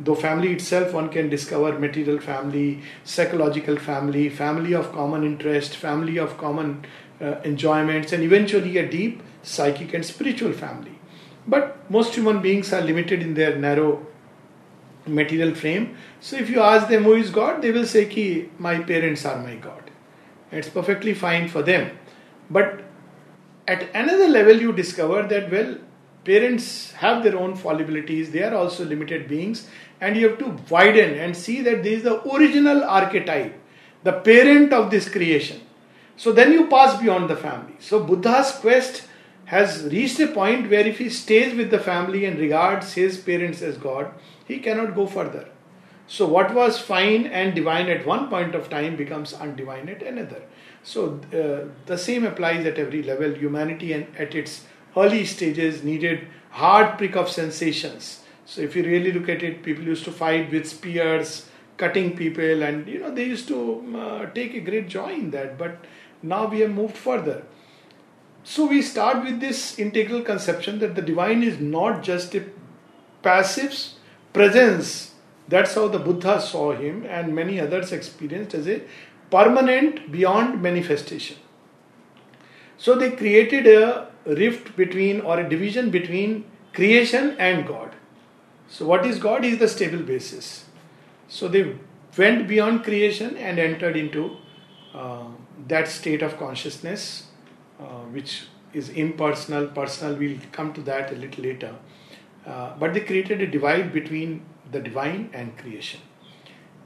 Though 0.00 0.16
family 0.16 0.52
itself, 0.52 0.92
one 0.92 1.08
can 1.08 1.28
discover 1.28 1.78
material 1.78 2.18
family, 2.18 2.82
psychological 3.04 3.76
family, 3.76 4.28
family 4.28 4.74
of 4.74 4.90
common 4.90 5.22
interest, 5.22 5.76
family 5.76 6.18
of 6.18 6.36
common 6.36 6.84
uh, 7.20 7.36
enjoyments, 7.44 8.12
and 8.12 8.24
eventually 8.24 8.76
a 8.78 8.90
deep 8.90 9.22
psychic 9.44 9.94
and 9.94 10.04
spiritual 10.04 10.52
family. 10.52 10.98
But 11.46 11.88
most 11.90 12.14
human 12.14 12.40
beings 12.42 12.72
are 12.72 12.80
limited 12.80 13.22
in 13.22 13.34
their 13.34 13.56
narrow 13.56 14.06
material 15.06 15.54
frame. 15.54 15.96
So 16.20 16.36
if 16.36 16.50
you 16.50 16.60
ask 16.60 16.88
them 16.88 17.04
who 17.04 17.14
is 17.14 17.30
God, 17.30 17.62
they 17.62 17.70
will 17.70 17.86
say, 17.86 18.06
Ki, 18.06 18.50
my 18.58 18.78
parents 18.78 19.24
are 19.24 19.40
my 19.42 19.54
God. 19.56 19.90
It's 20.50 20.68
perfectly 20.68 21.14
fine 21.14 21.48
for 21.48 21.62
them. 21.62 21.98
But 22.50 22.82
at 23.68 23.94
another 23.94 24.28
level, 24.28 24.56
you 24.56 24.72
discover 24.72 25.22
that, 25.24 25.50
well, 25.50 25.76
parents 26.24 26.92
have 26.92 27.22
their 27.22 27.36
own 27.36 27.56
fallibilities, 27.56 28.32
they 28.32 28.42
are 28.42 28.54
also 28.54 28.84
limited 28.84 29.28
beings, 29.28 29.68
and 30.00 30.16
you 30.16 30.28
have 30.28 30.38
to 30.38 30.56
widen 30.70 31.18
and 31.18 31.36
see 31.36 31.60
that 31.62 31.82
this 31.82 31.98
is 31.98 32.02
the 32.04 32.26
original 32.34 32.84
archetype, 32.84 33.54
the 34.02 34.12
parent 34.12 34.72
of 34.72 34.90
this 34.90 35.08
creation. 35.08 35.60
So 36.16 36.32
then 36.32 36.52
you 36.52 36.66
pass 36.68 37.00
beyond 37.00 37.28
the 37.28 37.36
family. 37.36 37.74
So 37.80 38.02
Buddha's 38.02 38.52
quest 38.52 39.04
has 39.46 39.84
reached 39.84 40.20
a 40.20 40.28
point 40.28 40.70
where 40.70 40.86
if 40.86 40.98
he 40.98 41.08
stays 41.08 41.54
with 41.54 41.70
the 41.70 41.78
family 41.78 42.24
and 42.24 42.38
regards 42.38 42.94
his 42.94 43.18
parents 43.18 43.62
as 43.62 43.76
God, 43.76 44.12
he 44.46 44.58
cannot 44.58 44.94
go 44.94 45.06
further. 45.06 45.48
So, 46.06 46.26
what 46.26 46.54
was 46.54 46.78
fine 46.78 47.26
and 47.26 47.54
divine 47.54 47.88
at 47.88 48.06
one 48.06 48.28
point 48.28 48.54
of 48.54 48.68
time 48.68 48.96
becomes 48.96 49.32
undivine 49.32 49.88
at 49.88 50.02
another. 50.02 50.42
So, 50.82 51.20
uh, 51.32 51.70
the 51.86 51.96
same 51.96 52.24
applies 52.24 52.66
at 52.66 52.78
every 52.78 53.02
level. 53.02 53.34
Humanity 53.34 53.92
and 53.94 54.06
at 54.18 54.34
its 54.34 54.64
early 54.96 55.24
stages 55.24 55.82
needed 55.82 56.26
hard 56.50 56.98
prick 56.98 57.16
of 57.16 57.30
sensations. 57.30 58.22
So, 58.44 58.60
if 58.60 58.76
you 58.76 58.82
really 58.82 59.12
look 59.12 59.30
at 59.30 59.42
it, 59.42 59.62
people 59.62 59.84
used 59.84 60.04
to 60.04 60.12
fight 60.12 60.52
with 60.52 60.68
spears, 60.68 61.48
cutting 61.78 62.14
people, 62.16 62.62
and 62.62 62.86
you 62.86 62.98
know 62.98 63.14
they 63.14 63.24
used 63.24 63.48
to 63.48 63.96
uh, 63.96 64.26
take 64.32 64.54
a 64.54 64.60
great 64.60 64.88
joy 64.88 65.12
in 65.14 65.30
that. 65.30 65.56
But 65.56 65.78
now 66.22 66.46
we 66.46 66.60
have 66.60 66.70
moved 66.70 66.96
further. 66.96 67.44
So, 68.44 68.66
we 68.66 68.82
start 68.82 69.24
with 69.24 69.40
this 69.40 69.78
integral 69.78 70.22
conception 70.22 70.78
that 70.80 70.94
the 70.94 71.02
divine 71.02 71.42
is 71.42 71.58
not 71.58 72.02
just 72.02 72.34
a 72.34 72.44
passive 73.22 73.74
presence 74.32 75.14
that's 75.48 75.74
how 75.74 75.88
the 75.88 75.98
Buddha 75.98 76.40
saw 76.40 76.72
him, 76.72 77.04
and 77.06 77.34
many 77.34 77.60
others 77.60 77.92
experienced 77.92 78.54
as 78.54 78.66
a 78.66 78.82
permanent 79.30 80.10
beyond 80.10 80.62
manifestation. 80.62 81.36
So 82.78 82.94
they 82.94 83.10
created 83.10 83.66
a 83.66 84.08
rift 84.24 84.76
between 84.76 85.20
or 85.20 85.38
a 85.38 85.48
division 85.48 85.90
between 85.90 86.44
creation 86.72 87.36
and 87.38 87.66
God. 87.66 87.94
So, 88.68 88.86
what 88.86 89.04
is 89.04 89.18
God? 89.18 89.44
Is 89.44 89.58
the 89.58 89.68
stable 89.68 90.02
basis. 90.02 90.64
So, 91.28 91.48
they 91.48 91.76
went 92.16 92.48
beyond 92.48 92.82
creation 92.82 93.36
and 93.36 93.58
entered 93.58 93.96
into 93.96 94.36
uh, 94.94 95.26
that 95.68 95.88
state 95.88 96.22
of 96.22 96.38
consciousness, 96.38 97.26
which 98.10 98.44
is 98.72 98.88
impersonal, 98.90 99.66
personal. 99.68 100.16
We'll 100.16 100.38
come 100.52 100.72
to 100.74 100.80
that 100.82 101.12
a 101.12 101.14
little 101.14 101.44
later. 101.44 101.74
Uh, 102.46 102.74
but 102.78 102.94
they 102.94 103.00
created 103.00 103.40
a 103.40 103.46
divide 103.46 103.92
between 103.92 104.42
the 104.70 104.80
divine 104.80 105.30
and 105.32 105.56
creation. 105.56 106.00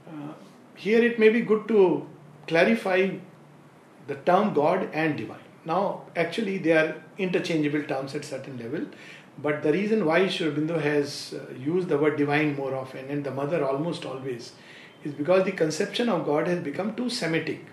Uh, 0.07 0.33
here 0.75 1.03
it 1.03 1.19
may 1.19 1.29
be 1.29 1.41
good 1.41 1.67
to 1.69 2.07
clarify 2.47 3.11
the 4.07 4.15
term 4.15 4.55
God 4.55 4.89
and 4.93 5.17
divine. 5.17 5.39
Now, 5.65 6.03
actually, 6.17 6.59
they 6.59 6.73
are 6.73 7.03
interchangeable 7.19 7.83
terms 7.83 8.15
at 8.15 8.25
certain 8.25 8.59
level, 8.59 8.87
but 9.43 9.63
the 9.63 9.73
reason 9.73 10.05
why 10.07 10.29
Sri 10.29 10.51
Aurobindo 10.51 10.81
has 10.81 11.35
uh, 11.35 11.53
used 11.55 11.89
the 11.89 11.99
word 11.99 12.17
divine 12.17 12.57
more 12.57 12.75
often 12.75 13.09
and 13.09 13.25
the 13.25 13.31
mother 13.31 13.65
almost 13.65 14.05
always 14.05 14.53
is 15.05 15.13
because 15.13 15.45
the 15.45 15.53
conception 15.53 16.09
of 16.09 16.25
God 16.25 16.49
has 16.49 16.61
become 16.61 16.95
too 16.95 17.11
Semitic. 17.11 17.65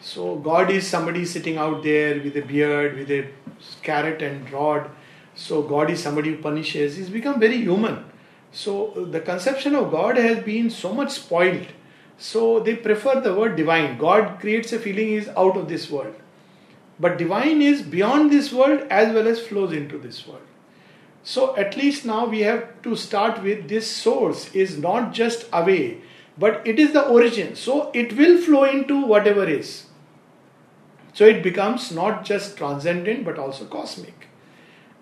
So, 0.00 0.36
God 0.36 0.70
is 0.70 0.86
somebody 0.86 1.24
sitting 1.24 1.58
out 1.58 1.82
there 1.82 2.20
with 2.20 2.36
a 2.36 2.42
beard, 2.42 2.96
with 2.96 3.10
a 3.10 3.28
carrot 3.82 4.22
and 4.22 4.50
rod. 4.50 4.90
So, 5.34 5.62
God 5.62 5.90
is 5.90 6.02
somebody 6.02 6.30
who 6.30 6.42
punishes. 6.42 6.96
He's 6.96 7.10
become 7.10 7.38
very 7.38 7.58
human. 7.58 8.04
So 8.52 9.06
the 9.10 9.20
conception 9.20 9.74
of 9.74 9.90
God 9.90 10.16
has 10.16 10.42
been 10.42 10.70
so 10.70 10.92
much 10.92 11.12
spoiled. 11.12 11.66
So 12.18 12.60
they 12.60 12.76
prefer 12.76 13.20
the 13.20 13.34
word 13.34 13.56
divine. 13.56 13.96
God 13.96 14.40
creates 14.40 14.72
a 14.72 14.78
feeling 14.78 15.12
is 15.12 15.28
out 15.28 15.56
of 15.56 15.68
this 15.68 15.90
world. 15.90 16.14
But 16.98 17.16
divine 17.16 17.62
is 17.62 17.80
beyond 17.80 18.30
this 18.30 18.52
world 18.52 18.86
as 18.90 19.14
well 19.14 19.26
as 19.26 19.40
flows 19.40 19.72
into 19.72 19.98
this 19.98 20.26
world. 20.26 20.42
So 21.22 21.56
at 21.56 21.76
least 21.76 22.04
now 22.04 22.26
we 22.26 22.40
have 22.40 22.82
to 22.82 22.96
start 22.96 23.42
with 23.42 23.68
this 23.68 23.90
source 23.90 24.52
is 24.54 24.78
not 24.78 25.12
just 25.12 25.46
away, 25.52 26.02
but 26.36 26.66
it 26.66 26.78
is 26.78 26.92
the 26.92 27.06
origin. 27.06 27.56
So 27.56 27.90
it 27.94 28.16
will 28.16 28.38
flow 28.38 28.64
into 28.64 29.06
whatever 29.06 29.44
is. 29.46 29.86
So 31.12 31.26
it 31.26 31.42
becomes 31.42 31.92
not 31.92 32.24
just 32.24 32.56
transcendent 32.56 33.24
but 33.24 33.38
also 33.38 33.64
cosmic. 33.66 34.28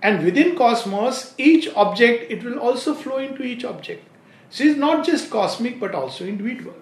And 0.02 0.24
within 0.24 0.56
cosmos, 0.56 1.34
each 1.38 1.68
object, 1.74 2.30
it 2.30 2.44
will 2.44 2.58
also 2.58 2.94
flow 2.94 3.18
into 3.18 3.42
each 3.42 3.64
object. 3.64 4.06
So 4.50 4.64
it's 4.64 4.78
not 4.78 5.04
just 5.04 5.30
cosmic 5.30 5.80
but 5.80 5.94
also 5.94 6.24
individual. 6.24 6.74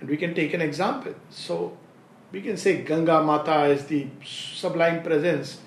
And 0.00 0.08
we 0.08 0.16
can 0.16 0.34
take 0.34 0.54
an 0.54 0.60
example. 0.60 1.14
So 1.30 1.76
we 2.32 2.42
can 2.42 2.56
say 2.56 2.82
Ganga 2.82 3.22
Mata 3.22 3.64
is 3.66 3.86
the 3.86 4.06
sublime 4.24 5.02
presence. 5.02 5.60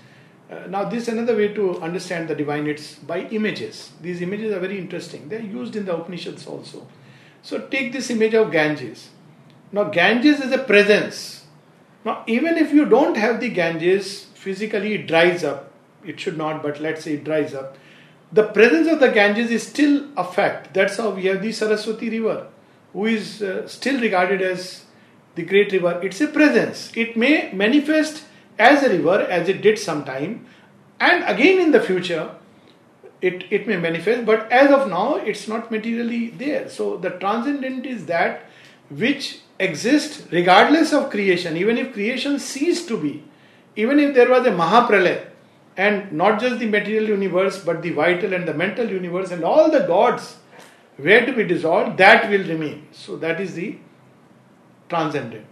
Uh, 0.49 0.65
now, 0.67 0.83
this 0.83 1.03
is 1.03 1.09
another 1.09 1.35
way 1.35 1.49
to 1.49 1.79
understand 1.79 2.27
the 2.27 2.35
divine. 2.35 2.65
It's 2.65 2.95
by 2.95 3.21
images. 3.21 3.91
These 4.01 4.21
images 4.21 4.51
are 4.51 4.59
very 4.59 4.79
interesting. 4.79 5.29
They're 5.29 5.41
used 5.41 5.75
in 5.75 5.85
the 5.85 5.95
Upanishads 5.95 6.47
also. 6.47 6.87
So, 7.43 7.67
take 7.67 7.93
this 7.93 8.09
image 8.09 8.33
of 8.33 8.51
Ganges. 8.51 9.09
Now, 9.71 9.85
Ganges 9.85 10.39
is 10.41 10.51
a 10.51 10.57
presence. 10.57 11.38
Now, 12.05 12.23
even 12.27 12.57
if 12.57 12.73
you 12.73 12.85
don't 12.85 13.17
have 13.17 13.39
the 13.39 13.49
Ganges, 13.49 14.25
physically 14.35 14.95
it 14.95 15.07
dries 15.07 15.43
up 15.43 15.69
it 16.03 16.19
should 16.19 16.37
not, 16.37 16.63
but 16.63 16.79
let's 16.79 17.03
say 17.03 17.13
it 17.13 17.23
dries 17.23 17.53
up. 17.53 17.77
The 18.31 18.43
presence 18.43 18.87
of 18.87 18.99
the 18.99 19.09
Ganges 19.09 19.51
is 19.51 19.67
still 19.67 20.07
a 20.15 20.23
fact. 20.23 20.73
That's 20.73 20.97
how 20.97 21.09
we 21.11 21.25
have 21.25 21.41
the 21.41 21.51
Saraswati 21.51 22.09
River, 22.09 22.47
who 22.93 23.05
is 23.05 23.41
uh, 23.41 23.67
still 23.67 23.99
regarded 23.99 24.41
as 24.41 24.85
the 25.35 25.43
great 25.43 25.71
river. 25.71 25.99
It's 26.03 26.21
a 26.21 26.27
presence. 26.27 26.91
It 26.95 27.17
may 27.17 27.51
manifest 27.53 28.23
as 28.57 28.83
a 28.83 28.89
river, 28.89 29.21
as 29.21 29.49
it 29.49 29.61
did 29.61 29.79
sometime, 29.79 30.45
and 30.99 31.23
again 31.23 31.59
in 31.59 31.71
the 31.71 31.79
future, 31.79 32.35
it, 33.21 33.45
it 33.49 33.67
may 33.67 33.77
manifest, 33.77 34.25
but 34.25 34.51
as 34.51 34.71
of 34.71 34.89
now, 34.89 35.15
it's 35.15 35.47
not 35.47 35.71
materially 35.71 36.29
there. 36.29 36.69
So 36.69 36.97
the 36.97 37.09
transcendent 37.09 37.85
is 37.85 38.05
that 38.05 38.45
which 38.89 39.39
exists 39.59 40.25
regardless 40.31 40.93
of 40.93 41.09
creation, 41.09 41.57
even 41.57 41.77
if 41.77 41.93
creation 41.93 42.39
ceased 42.39 42.87
to 42.87 42.97
be, 42.97 43.23
even 43.75 43.99
if 43.99 44.13
there 44.15 44.29
was 44.29 44.45
a 44.45 44.51
Mahapralaya, 44.51 45.27
and 45.77 46.11
not 46.11 46.39
just 46.39 46.59
the 46.59 46.65
material 46.65 47.07
universe 47.07 47.63
but 47.63 47.81
the 47.81 47.91
vital 47.91 48.33
and 48.33 48.47
the 48.47 48.53
mental 48.53 48.89
universe 48.89 49.31
and 49.31 49.43
all 49.43 49.71
the 49.71 49.79
gods 49.81 50.37
were 50.97 51.25
to 51.25 51.31
be 51.33 51.43
dissolved 51.43 51.97
that 51.97 52.29
will 52.29 52.45
remain. 52.45 52.87
So 52.91 53.15
that 53.17 53.39
is 53.39 53.53
the 53.53 53.77
transcendent. 54.89 55.45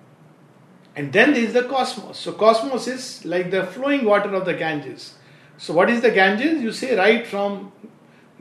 And 0.96 1.14
then 1.14 1.34
there 1.34 1.44
is 1.44 1.54
the 1.54 1.64
cosmos. 1.64 2.18
So 2.18 2.34
cosmos 2.34 2.88
is 2.88 3.24
like 3.24 3.52
the 3.52 3.66
flowing 3.68 4.04
water 4.04 4.34
of 4.34 4.46
the 4.46 4.54
ganges. 4.54 5.14
So 5.58 5.74
what 5.74 5.90
is 5.90 6.02
the 6.02 6.12
ganges? 6.12 6.62
You 6.62 6.72
say 6.72 6.98
right 6.98 7.26
from 7.26 7.72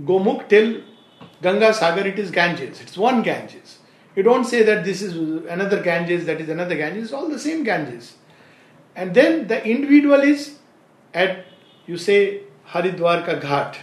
gomukh 0.00 0.48
till 0.48 0.82
Ganga 1.42 1.72
Sagar, 1.74 2.06
it 2.06 2.18
is 2.18 2.30
Ganges. 2.30 2.80
It's 2.80 2.96
one 2.96 3.22
Ganges. 3.22 3.78
You 4.16 4.22
don't 4.22 4.44
say 4.44 4.62
that 4.62 4.84
this 4.84 5.02
is 5.02 5.14
another 5.46 5.82
Ganges, 5.82 6.24
that 6.24 6.40
is 6.40 6.48
another 6.48 6.74
Ganges. 6.74 7.04
It's 7.04 7.12
all 7.12 7.28
the 7.28 7.38
same 7.38 7.62
Ganges. 7.64 8.14
And 8.96 9.14
then 9.14 9.46
the 9.46 9.64
individual 9.64 10.20
is 10.20 10.56
at, 11.12 11.44
you 11.86 11.98
say, 11.98 12.40
Haridwar 12.70 13.26
ka 13.26 13.34
ghat. 13.34 13.76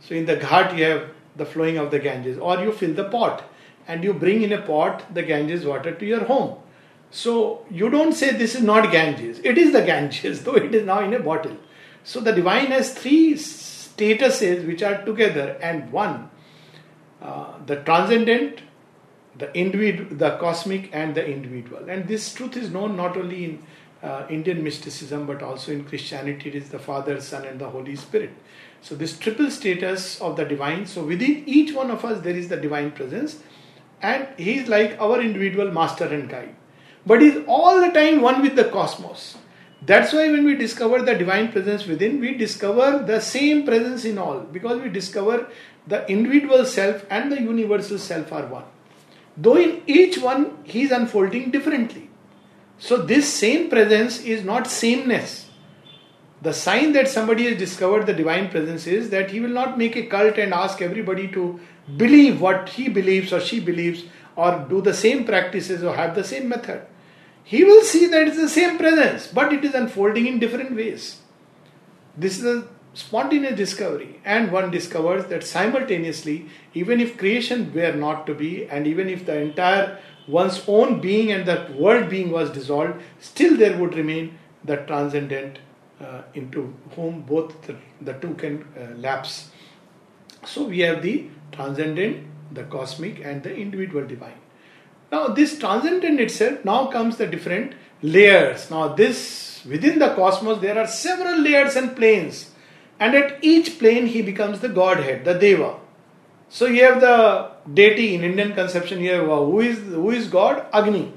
So 0.00 0.14
in 0.14 0.26
the 0.26 0.36
ghat 0.36 0.76
you 0.76 0.84
have 0.84 1.08
the 1.34 1.46
flowing 1.46 1.78
of 1.78 1.90
the 1.90 1.98
Ganges. 1.98 2.38
Or 2.38 2.58
you 2.60 2.72
fill 2.72 2.92
the 2.92 3.04
pot 3.04 3.42
and 3.88 4.04
you 4.04 4.12
bring 4.12 4.42
in 4.42 4.52
a 4.52 4.60
pot 4.60 5.14
the 5.14 5.22
Ganges 5.22 5.64
water 5.64 5.94
to 5.94 6.06
your 6.06 6.24
home. 6.24 6.58
So 7.10 7.64
you 7.70 7.88
don't 7.88 8.12
say 8.12 8.32
this 8.32 8.54
is 8.54 8.62
not 8.62 8.92
Ganges. 8.92 9.40
It 9.40 9.56
is 9.56 9.72
the 9.72 9.82
Ganges, 9.82 10.44
though 10.44 10.56
it 10.56 10.74
is 10.74 10.84
now 10.84 11.00
in 11.00 11.14
a 11.14 11.20
bottle. 11.20 11.56
So 12.04 12.20
the 12.20 12.32
divine 12.32 12.66
has 12.66 12.92
three 12.92 13.34
statuses 13.34 14.66
which 14.66 14.82
are 14.82 15.02
together 15.04 15.58
and 15.62 15.90
one 15.90 16.30
uh, 17.20 17.52
the 17.66 17.76
transcendent, 17.76 18.60
the 19.36 19.54
individual, 19.56 20.08
the 20.16 20.36
cosmic, 20.38 20.90
and 20.92 21.14
the 21.14 21.26
individual. 21.26 21.88
And 21.88 22.08
this 22.08 22.34
truth 22.34 22.56
is 22.56 22.70
known 22.70 22.96
not 22.96 23.16
only 23.16 23.44
in 23.44 23.62
uh, 24.02 24.26
Indian 24.30 24.62
mysticism 24.64 25.26
but 25.26 25.42
also 25.42 25.72
in 25.72 25.84
Christianity. 25.84 26.48
It 26.50 26.54
is 26.54 26.70
the 26.70 26.78
Father, 26.78 27.20
Son, 27.20 27.44
and 27.44 27.60
the 27.60 27.68
Holy 27.68 27.96
Spirit. 27.96 28.30
So 28.82 28.94
this 28.94 29.18
triple 29.18 29.50
status 29.50 30.20
of 30.20 30.36
the 30.36 30.44
divine. 30.44 30.86
So 30.86 31.04
within 31.04 31.44
each 31.46 31.74
one 31.74 31.90
of 31.90 32.04
us 32.04 32.22
there 32.22 32.34
is 32.34 32.48
the 32.48 32.56
divine 32.56 32.92
presence, 32.92 33.42
and 34.02 34.26
he 34.36 34.58
is 34.58 34.68
like 34.68 34.98
our 35.00 35.20
individual 35.20 35.70
master 35.70 36.06
and 36.06 36.28
guide. 36.28 36.54
But 37.06 37.22
he 37.22 37.28
is 37.28 37.44
all 37.46 37.80
the 37.80 37.90
time 37.90 38.20
one 38.20 38.42
with 38.42 38.56
the 38.56 38.64
cosmos. 38.64 39.36
That's 39.82 40.12
why 40.12 40.30
when 40.30 40.44
we 40.44 40.56
discover 40.56 41.00
the 41.02 41.14
divine 41.14 41.50
presence 41.52 41.86
within, 41.86 42.20
we 42.20 42.34
discover 42.34 43.02
the 43.06 43.20
same 43.20 43.64
presence 43.64 44.04
in 44.04 44.18
all 44.18 44.40
because 44.40 44.80
we 44.80 44.90
discover 44.90 45.48
the 45.86 46.06
individual 46.10 46.66
self 46.66 47.04
and 47.08 47.32
the 47.32 47.40
universal 47.40 47.98
self 47.98 48.30
are 48.32 48.46
one. 48.46 48.64
Though 49.40 49.56
in 49.56 49.82
each 49.86 50.18
one 50.18 50.42
he 50.64 50.82
is 50.82 50.90
unfolding 50.90 51.50
differently. 51.50 52.10
So 52.78 52.96
this 52.96 53.32
same 53.32 53.68
presence 53.70 54.20
is 54.20 54.44
not 54.44 54.66
sameness. 54.66 55.48
The 56.42 56.54
sign 56.54 56.92
that 56.92 57.08
somebody 57.08 57.44
has 57.48 57.58
discovered 57.58 58.06
the 58.06 58.14
divine 58.14 58.48
presence 58.50 58.86
is 58.86 59.10
that 59.10 59.30
he 59.30 59.40
will 59.40 59.56
not 59.62 59.76
make 59.76 59.96
a 59.96 60.06
cult 60.06 60.38
and 60.38 60.54
ask 60.54 60.80
everybody 60.80 61.28
to 61.28 61.60
believe 61.96 62.40
what 62.40 62.70
he 62.70 62.88
believes 62.88 63.32
or 63.32 63.40
she 63.40 63.60
believes 63.60 64.04
or 64.36 64.66
do 64.70 64.80
the 64.80 64.94
same 64.94 65.24
practices 65.24 65.84
or 65.84 65.94
have 65.96 66.14
the 66.14 66.24
same 66.24 66.48
method 66.48 66.86
he 67.50 67.64
will 67.64 67.82
see 67.82 68.06
that 68.06 68.28
it's 68.28 68.36
the 68.36 68.48
same 68.48 68.78
presence, 68.78 69.26
but 69.26 69.52
it 69.52 69.64
is 69.64 69.74
unfolding 69.74 70.26
in 70.26 70.38
different 70.38 70.76
ways. 70.76 71.20
This 72.16 72.38
is 72.38 72.44
a 72.44 72.68
spontaneous 72.94 73.56
discovery, 73.56 74.20
and 74.24 74.50
one 74.50 74.70
discovers 74.70 75.26
that 75.26 75.44
simultaneously, 75.44 76.46
even 76.74 77.00
if 77.00 77.16
creation 77.16 77.72
were 77.72 77.92
not 77.92 78.26
to 78.26 78.34
be, 78.34 78.66
and 78.66 78.86
even 78.86 79.08
if 79.08 79.26
the 79.26 79.36
entire 79.36 79.98
one's 80.26 80.62
own 80.66 81.00
being 81.00 81.30
and 81.32 81.46
that 81.46 81.74
world 81.74 82.08
being 82.08 82.30
was 82.30 82.50
dissolved, 82.50 83.00
still 83.20 83.56
there 83.56 83.76
would 83.78 83.94
remain 83.94 84.38
the 84.64 84.76
transcendent 84.76 85.58
uh, 86.00 86.22
into 86.34 86.74
whom 86.96 87.22
both 87.22 87.62
the, 87.62 87.76
the 88.00 88.12
two 88.14 88.34
can 88.34 88.64
uh, 88.76 88.94
lapse. 88.96 89.50
So 90.44 90.64
we 90.64 90.80
have 90.80 91.02
the 91.02 91.28
transcendent, 91.52 92.26
the 92.52 92.64
cosmic, 92.64 93.24
and 93.24 93.42
the 93.42 93.54
individual 93.54 94.06
divine. 94.06 94.38
Now, 95.12 95.28
this 95.28 95.58
transcendent 95.58 96.20
itself, 96.20 96.64
now 96.64 96.86
comes 96.86 97.16
the 97.16 97.26
different 97.26 97.74
layers. 98.02 98.70
Now, 98.70 98.88
this 98.88 99.64
within 99.64 99.98
the 99.98 100.14
cosmos, 100.14 100.60
there 100.60 100.78
are 100.78 100.86
several 100.86 101.40
layers 101.40 101.76
and 101.76 101.94
planes, 101.96 102.49
and 103.00 103.16
at 103.16 103.42
each 103.42 103.78
plane, 103.78 104.06
he 104.06 104.22
becomes 104.22 104.60
the 104.60 104.68
Godhead, 104.68 105.24
the 105.24 105.34
Deva. 105.34 105.76
So, 106.48 106.66
you 106.66 106.84
have 106.84 107.00
the 107.00 107.50
deity 107.72 108.14
in 108.14 108.22
Indian 108.24 108.54
conception. 108.54 109.00
You 109.00 109.12
have 109.12 109.26
who 109.26 109.60
is 109.60 109.78
who 109.78 110.10
is 110.10 110.28
God? 110.28 110.66
Agni. 110.72 111.12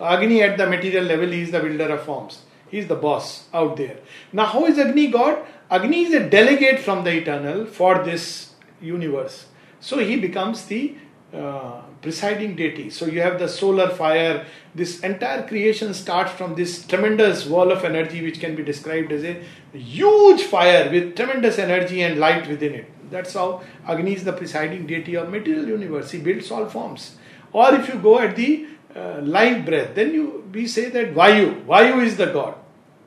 Agni 0.00 0.42
at 0.42 0.56
the 0.56 0.66
material 0.66 1.04
level, 1.04 1.28
he 1.28 1.42
is 1.42 1.50
the 1.50 1.60
builder 1.60 1.88
of 1.94 2.02
forms. 2.02 2.42
He 2.70 2.78
is 2.78 2.86
the 2.86 2.94
boss 2.94 3.48
out 3.52 3.76
there. 3.76 3.98
Now, 4.32 4.46
how 4.46 4.64
is 4.66 4.78
Agni 4.78 5.08
God? 5.08 5.44
Agni 5.70 6.04
is 6.04 6.14
a 6.14 6.28
delegate 6.28 6.80
from 6.80 7.04
the 7.04 7.12
eternal 7.12 7.66
for 7.66 8.02
this 8.04 8.54
universe. 8.80 9.46
So 9.80 9.98
he 9.98 10.16
becomes 10.16 10.66
the 10.66 10.94
uh, 11.32 11.82
presiding 12.02 12.56
deity. 12.56 12.90
So 12.90 13.06
you 13.06 13.20
have 13.20 13.38
the 13.38 13.48
solar 13.48 13.90
fire. 13.90 14.46
This 14.74 15.00
entire 15.00 15.46
creation 15.46 15.94
starts 15.94 16.32
from 16.32 16.54
this 16.54 16.84
tremendous 16.86 17.46
wall 17.46 17.70
of 17.70 17.84
energy, 17.84 18.22
which 18.22 18.40
can 18.40 18.56
be 18.56 18.64
described 18.64 19.12
as 19.12 19.22
a 19.22 19.40
huge 19.72 20.42
fire 20.42 20.90
with 20.90 21.14
tremendous 21.14 21.58
energy 21.58 22.02
and 22.02 22.18
light 22.18 22.48
within 22.48 22.74
it. 22.74 23.10
That's 23.10 23.34
how 23.34 23.62
Agni 23.86 24.14
is 24.14 24.24
the 24.24 24.32
presiding 24.32 24.86
deity 24.86 25.14
of 25.14 25.30
material 25.30 25.68
universe. 25.68 26.10
He 26.10 26.18
builds 26.18 26.50
all 26.50 26.66
forms. 26.66 27.16
Or 27.52 27.74
if 27.74 27.88
you 27.88 27.94
go 27.94 28.18
at 28.18 28.36
the 28.36 28.66
uh, 28.94 29.20
life 29.22 29.64
breath, 29.64 29.94
then 29.94 30.14
you 30.14 30.48
we 30.52 30.66
say 30.66 30.88
that 30.90 31.14
Vayu, 31.14 31.64
Vayu 31.64 32.04
is 32.04 32.16
the 32.16 32.26
god. 32.26 32.54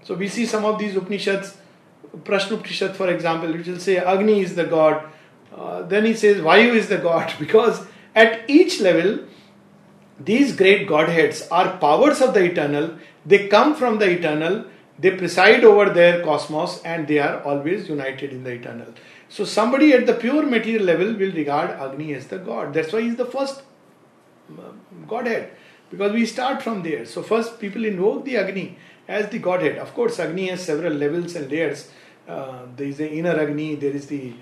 So 0.03 0.15
we 0.15 0.27
see 0.27 0.45
some 0.45 0.65
of 0.65 0.79
these 0.79 0.95
Upanishads, 0.95 1.57
Prashna 2.23 2.53
Upanishad 2.53 2.95
for 2.95 3.09
example, 3.09 3.51
which 3.51 3.67
will 3.67 3.79
say 3.79 3.97
Agni 3.97 4.41
is 4.41 4.55
the 4.55 4.65
god. 4.65 5.09
Uh, 5.55 5.81
then 5.83 6.05
he 6.05 6.13
says 6.13 6.37
Vayu 6.37 6.73
is 6.73 6.87
the 6.89 6.97
god 6.97 7.33
because 7.39 7.85
at 8.15 8.49
each 8.49 8.79
level, 8.79 9.19
these 10.19 10.55
great 10.55 10.87
Godheads 10.87 11.47
are 11.49 11.77
powers 11.77 12.21
of 12.21 12.33
the 12.33 12.43
eternal, 12.43 12.97
they 13.25 13.47
come 13.47 13.75
from 13.75 13.99
the 13.99 14.09
eternal, 14.09 14.65
they 14.99 15.11
preside 15.11 15.63
over 15.63 15.89
their 15.89 16.23
cosmos, 16.23 16.81
and 16.83 17.07
they 17.07 17.19
are 17.19 17.41
always 17.43 17.89
united 17.89 18.31
in 18.31 18.43
the 18.43 18.51
eternal. 18.51 18.93
So, 19.29 19.43
somebody 19.45 19.93
at 19.93 20.05
the 20.05 20.13
pure 20.13 20.43
material 20.45 20.85
level 20.85 21.13
will 21.13 21.31
regard 21.31 21.71
Agni 21.71 22.13
as 22.13 22.27
the 22.27 22.37
God. 22.37 22.73
That's 22.73 22.93
why 22.93 23.01
he's 23.01 23.15
the 23.15 23.25
first 23.25 23.63
um, 24.49 24.79
Godhead, 25.07 25.51
because 25.89 26.11
we 26.13 26.27
start 26.27 26.61
from 26.61 26.83
there. 26.83 27.05
So, 27.05 27.23
first 27.23 27.59
people 27.59 27.83
invoke 27.83 28.25
the 28.25 28.37
Agni 28.37 28.77
as 29.07 29.29
the 29.29 29.39
Godhead. 29.39 29.79
Of 29.79 29.93
course, 29.95 30.19
Agni 30.19 30.49
has 30.49 30.63
several 30.63 30.93
levels 30.93 31.35
and 31.35 31.49
layers. 31.49 31.89
Uh, 32.27 32.67
there 32.75 32.87
is 32.87 32.97
the 32.97 33.11
inner 33.11 33.37
Agni, 33.37 33.75
there 33.75 33.91
is 33.91 34.05
the 34.05 34.33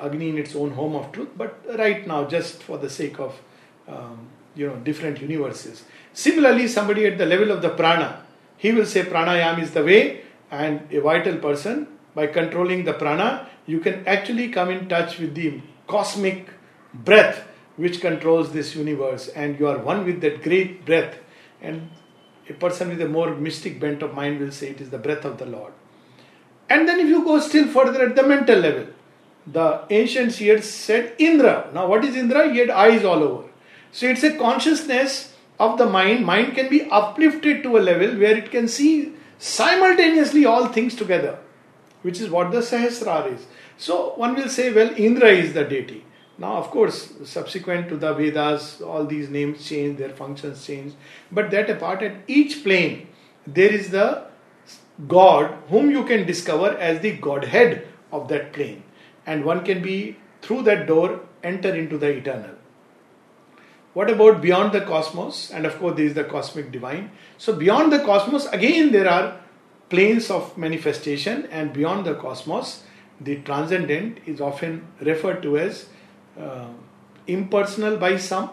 Agni 0.00 0.30
in 0.30 0.38
its 0.38 0.54
own 0.56 0.70
home 0.72 0.96
of 0.96 1.12
truth, 1.12 1.28
but 1.36 1.60
right 1.78 2.06
now, 2.06 2.24
just 2.24 2.62
for 2.62 2.78
the 2.78 2.90
sake 2.90 3.18
of 3.20 3.40
um, 3.88 4.28
you 4.54 4.66
know 4.66 4.76
different 4.76 5.20
universes. 5.20 5.84
Similarly, 6.12 6.68
somebody 6.68 7.06
at 7.06 7.18
the 7.18 7.26
level 7.26 7.50
of 7.50 7.62
the 7.62 7.70
prana, 7.70 8.24
he 8.56 8.72
will 8.72 8.86
say 8.86 9.02
pranayam 9.02 9.60
is 9.60 9.72
the 9.72 9.84
way, 9.84 10.22
and 10.50 10.86
a 10.90 11.00
vital 11.00 11.36
person 11.36 11.86
by 12.14 12.26
controlling 12.26 12.84
the 12.84 12.92
prana, 12.92 13.48
you 13.66 13.80
can 13.80 14.06
actually 14.06 14.48
come 14.48 14.70
in 14.70 14.88
touch 14.88 15.18
with 15.18 15.34
the 15.34 15.60
cosmic 15.86 16.48
breath 16.92 17.44
which 17.76 18.00
controls 18.00 18.52
this 18.52 18.74
universe, 18.76 19.28
and 19.28 19.58
you 19.58 19.66
are 19.66 19.78
one 19.78 20.04
with 20.04 20.20
that 20.20 20.42
great 20.42 20.84
breath. 20.84 21.16
And 21.62 21.90
a 22.48 22.52
person 22.52 22.90
with 22.90 23.00
a 23.00 23.08
more 23.08 23.34
mystic 23.34 23.80
bent 23.80 24.02
of 24.02 24.14
mind 24.14 24.40
will 24.40 24.52
say 24.52 24.70
it 24.70 24.80
is 24.80 24.90
the 24.90 24.98
breath 24.98 25.24
of 25.24 25.38
the 25.38 25.46
Lord. 25.46 25.72
And 26.68 26.88
then, 26.88 27.00
if 27.00 27.08
you 27.08 27.24
go 27.24 27.38
still 27.40 27.68
further 27.68 28.08
at 28.08 28.16
the 28.16 28.22
mental 28.22 28.58
level, 28.58 28.86
the 29.46 29.84
ancient 29.90 30.32
seers 30.32 30.68
said 30.68 31.14
Indra. 31.18 31.70
Now, 31.74 31.86
what 31.86 32.04
is 32.04 32.16
Indra? 32.16 32.52
He 32.52 32.58
had 32.58 32.70
eyes 32.70 33.04
all 33.04 33.22
over. 33.22 33.48
So, 33.90 34.06
it's 34.06 34.22
a 34.22 34.36
consciousness 34.36 35.34
of 35.58 35.78
the 35.78 35.86
mind. 35.86 36.24
Mind 36.24 36.54
can 36.54 36.68
be 36.68 36.88
uplifted 36.90 37.62
to 37.62 37.76
a 37.76 37.80
level 37.80 38.16
where 38.18 38.36
it 38.36 38.50
can 38.50 38.68
see 38.68 39.12
simultaneously 39.38 40.44
all 40.44 40.68
things 40.68 40.94
together, 40.94 41.38
which 42.02 42.20
is 42.20 42.30
what 42.30 42.52
the 42.52 42.58
Sahasrara 42.58 43.34
is. 43.34 43.46
So, 43.76 44.14
one 44.14 44.34
will 44.34 44.48
say, 44.48 44.72
well, 44.72 44.94
Indra 44.96 45.28
is 45.28 45.52
the 45.52 45.64
deity. 45.64 46.04
Now, 46.38 46.54
of 46.54 46.70
course, 46.70 47.12
subsequent 47.24 47.88
to 47.88 47.96
the 47.96 48.14
Vedas, 48.14 48.80
all 48.80 49.04
these 49.04 49.28
names 49.28 49.66
change, 49.66 49.98
their 49.98 50.10
functions 50.10 50.64
change. 50.64 50.94
But 51.30 51.50
that 51.50 51.68
apart, 51.68 52.02
at 52.02 52.16
each 52.26 52.62
plane, 52.62 53.08
there 53.46 53.70
is 53.70 53.90
the 53.90 54.24
God 55.06 55.56
whom 55.68 55.90
you 55.90 56.04
can 56.04 56.26
discover 56.26 56.70
as 56.78 57.00
the 57.00 57.16
Godhead 57.16 57.86
of 58.10 58.28
that 58.28 58.52
plane 58.52 58.82
and 59.26 59.44
one 59.44 59.64
can 59.64 59.82
be 59.82 60.16
through 60.40 60.62
that 60.62 60.86
door 60.86 61.20
enter 61.42 61.74
into 61.74 61.98
the 61.98 62.08
eternal. 62.08 62.56
What 63.94 64.10
about 64.10 64.40
beyond 64.40 64.72
the 64.72 64.80
cosmos? 64.80 65.50
And 65.50 65.66
of 65.66 65.78
course, 65.78 65.96
there 65.96 66.06
is 66.06 66.14
the 66.14 66.24
cosmic 66.24 66.72
divine. 66.72 67.10
So, 67.36 67.54
beyond 67.54 67.92
the 67.92 67.98
cosmos, 67.98 68.46
again, 68.46 68.90
there 68.90 69.08
are 69.08 69.40
planes 69.90 70.30
of 70.30 70.56
manifestation, 70.56 71.46
and 71.50 71.72
beyond 71.72 72.06
the 72.06 72.14
cosmos, 72.14 72.84
the 73.20 73.36
transcendent 73.42 74.20
is 74.24 74.40
often 74.40 74.86
referred 75.00 75.42
to 75.42 75.58
as 75.58 75.88
uh, 76.40 76.68
impersonal 77.26 77.98
by 77.98 78.16
some 78.16 78.50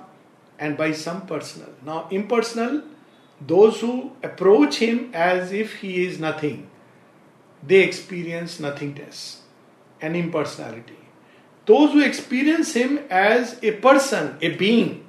and 0.60 0.76
by 0.78 0.92
some 0.92 1.26
personal. 1.26 1.70
Now, 1.86 2.10
impersonal, 2.12 2.84
those 3.40 3.80
who 3.80 4.12
approach 4.22 4.76
him 4.80 5.12
as 5.14 5.54
if 5.54 5.76
he 5.76 6.06
is 6.06 6.20
nothing, 6.20 6.70
they 7.64 7.82
experience 7.84 8.60
nothingness 8.60 9.39
an 10.02 10.16
impersonality. 10.16 10.98
Those 11.66 11.94
who 11.94 12.02
experience 12.02 12.74
him 12.74 13.00
as 13.10 13.60
a 13.62 13.72
person, 13.74 14.38
a 14.42 14.56
being, 14.56 15.06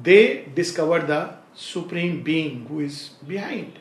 they 0.00 0.48
discover 0.54 1.00
the 1.00 1.34
supreme 1.54 2.22
being 2.22 2.66
who 2.66 2.80
is 2.80 3.10
behind. 3.26 3.78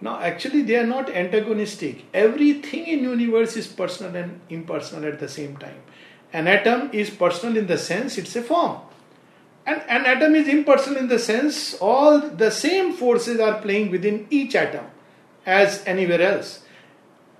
Now, 0.00 0.20
actually, 0.20 0.62
they 0.62 0.76
are 0.76 0.86
not 0.86 1.10
antagonistic. 1.10 2.04
Everything 2.14 2.86
in 2.86 3.00
universe 3.00 3.56
is 3.56 3.66
personal 3.66 4.14
and 4.14 4.40
impersonal 4.48 5.08
at 5.10 5.18
the 5.18 5.28
same 5.28 5.56
time. 5.56 5.80
An 6.32 6.46
atom 6.46 6.90
is 6.92 7.10
personal 7.10 7.56
in 7.56 7.66
the 7.66 7.78
sense 7.78 8.18
it's 8.18 8.36
a 8.36 8.42
form. 8.42 8.80
And 9.66 9.82
an 9.88 10.06
atom 10.06 10.34
is 10.34 10.48
impersonal 10.48 10.98
in 10.98 11.08
the 11.08 11.18
sense 11.18 11.74
all 11.74 12.20
the 12.20 12.50
same 12.50 12.92
forces 12.92 13.40
are 13.40 13.60
playing 13.60 13.90
within 13.90 14.26
each 14.30 14.54
atom 14.54 14.86
as 15.44 15.82
anywhere 15.86 16.22
else. 16.22 16.62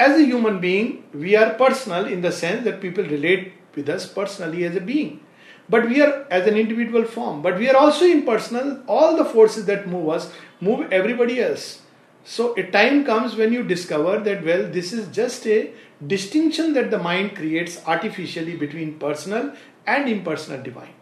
As 0.01 0.19
a 0.19 0.25
human 0.25 0.61
being, 0.61 1.05
we 1.13 1.35
are 1.37 1.55
personal 1.55 2.07
in 2.07 2.21
the 2.21 2.31
sense 2.31 2.65
that 2.65 2.81
people 2.81 3.05
relate 3.05 3.53
with 3.75 3.89
us 3.89 4.07
personally 4.07 4.65
as 4.65 4.77
a 4.77 4.81
being. 4.81 5.21
But 5.69 5.89
we 5.89 6.01
are 6.01 6.27
as 6.31 6.47
an 6.47 6.57
individual 6.57 7.05
form. 7.05 7.43
But 7.43 7.59
we 7.59 7.69
are 7.69 7.77
also 7.77 8.05
impersonal. 8.05 8.83
All 8.87 9.17
the 9.17 9.25
forces 9.25 9.67
that 9.67 9.89
move 9.89 10.09
us 10.09 10.33
move 10.61 10.93
everybody 10.93 11.41
else. 11.43 11.83
So 12.25 12.55
a 12.57 12.63
time 12.71 13.05
comes 13.05 13.37
when 13.37 13.53
you 13.53 13.63
discover 13.63 14.19
that, 14.21 14.45
well, 14.45 14.65
this 14.65 14.93
is 14.93 15.09
just 15.09 15.47
a 15.47 15.73
distinction 16.07 16.75
that 16.75 16.91
the 16.91 16.99
mind 16.99 17.35
creates 17.37 17.83
artificially 17.87 18.57
between 18.57 18.99
personal 18.99 19.53
and 19.87 20.09
impersonal 20.09 20.63
divine. 20.63 20.95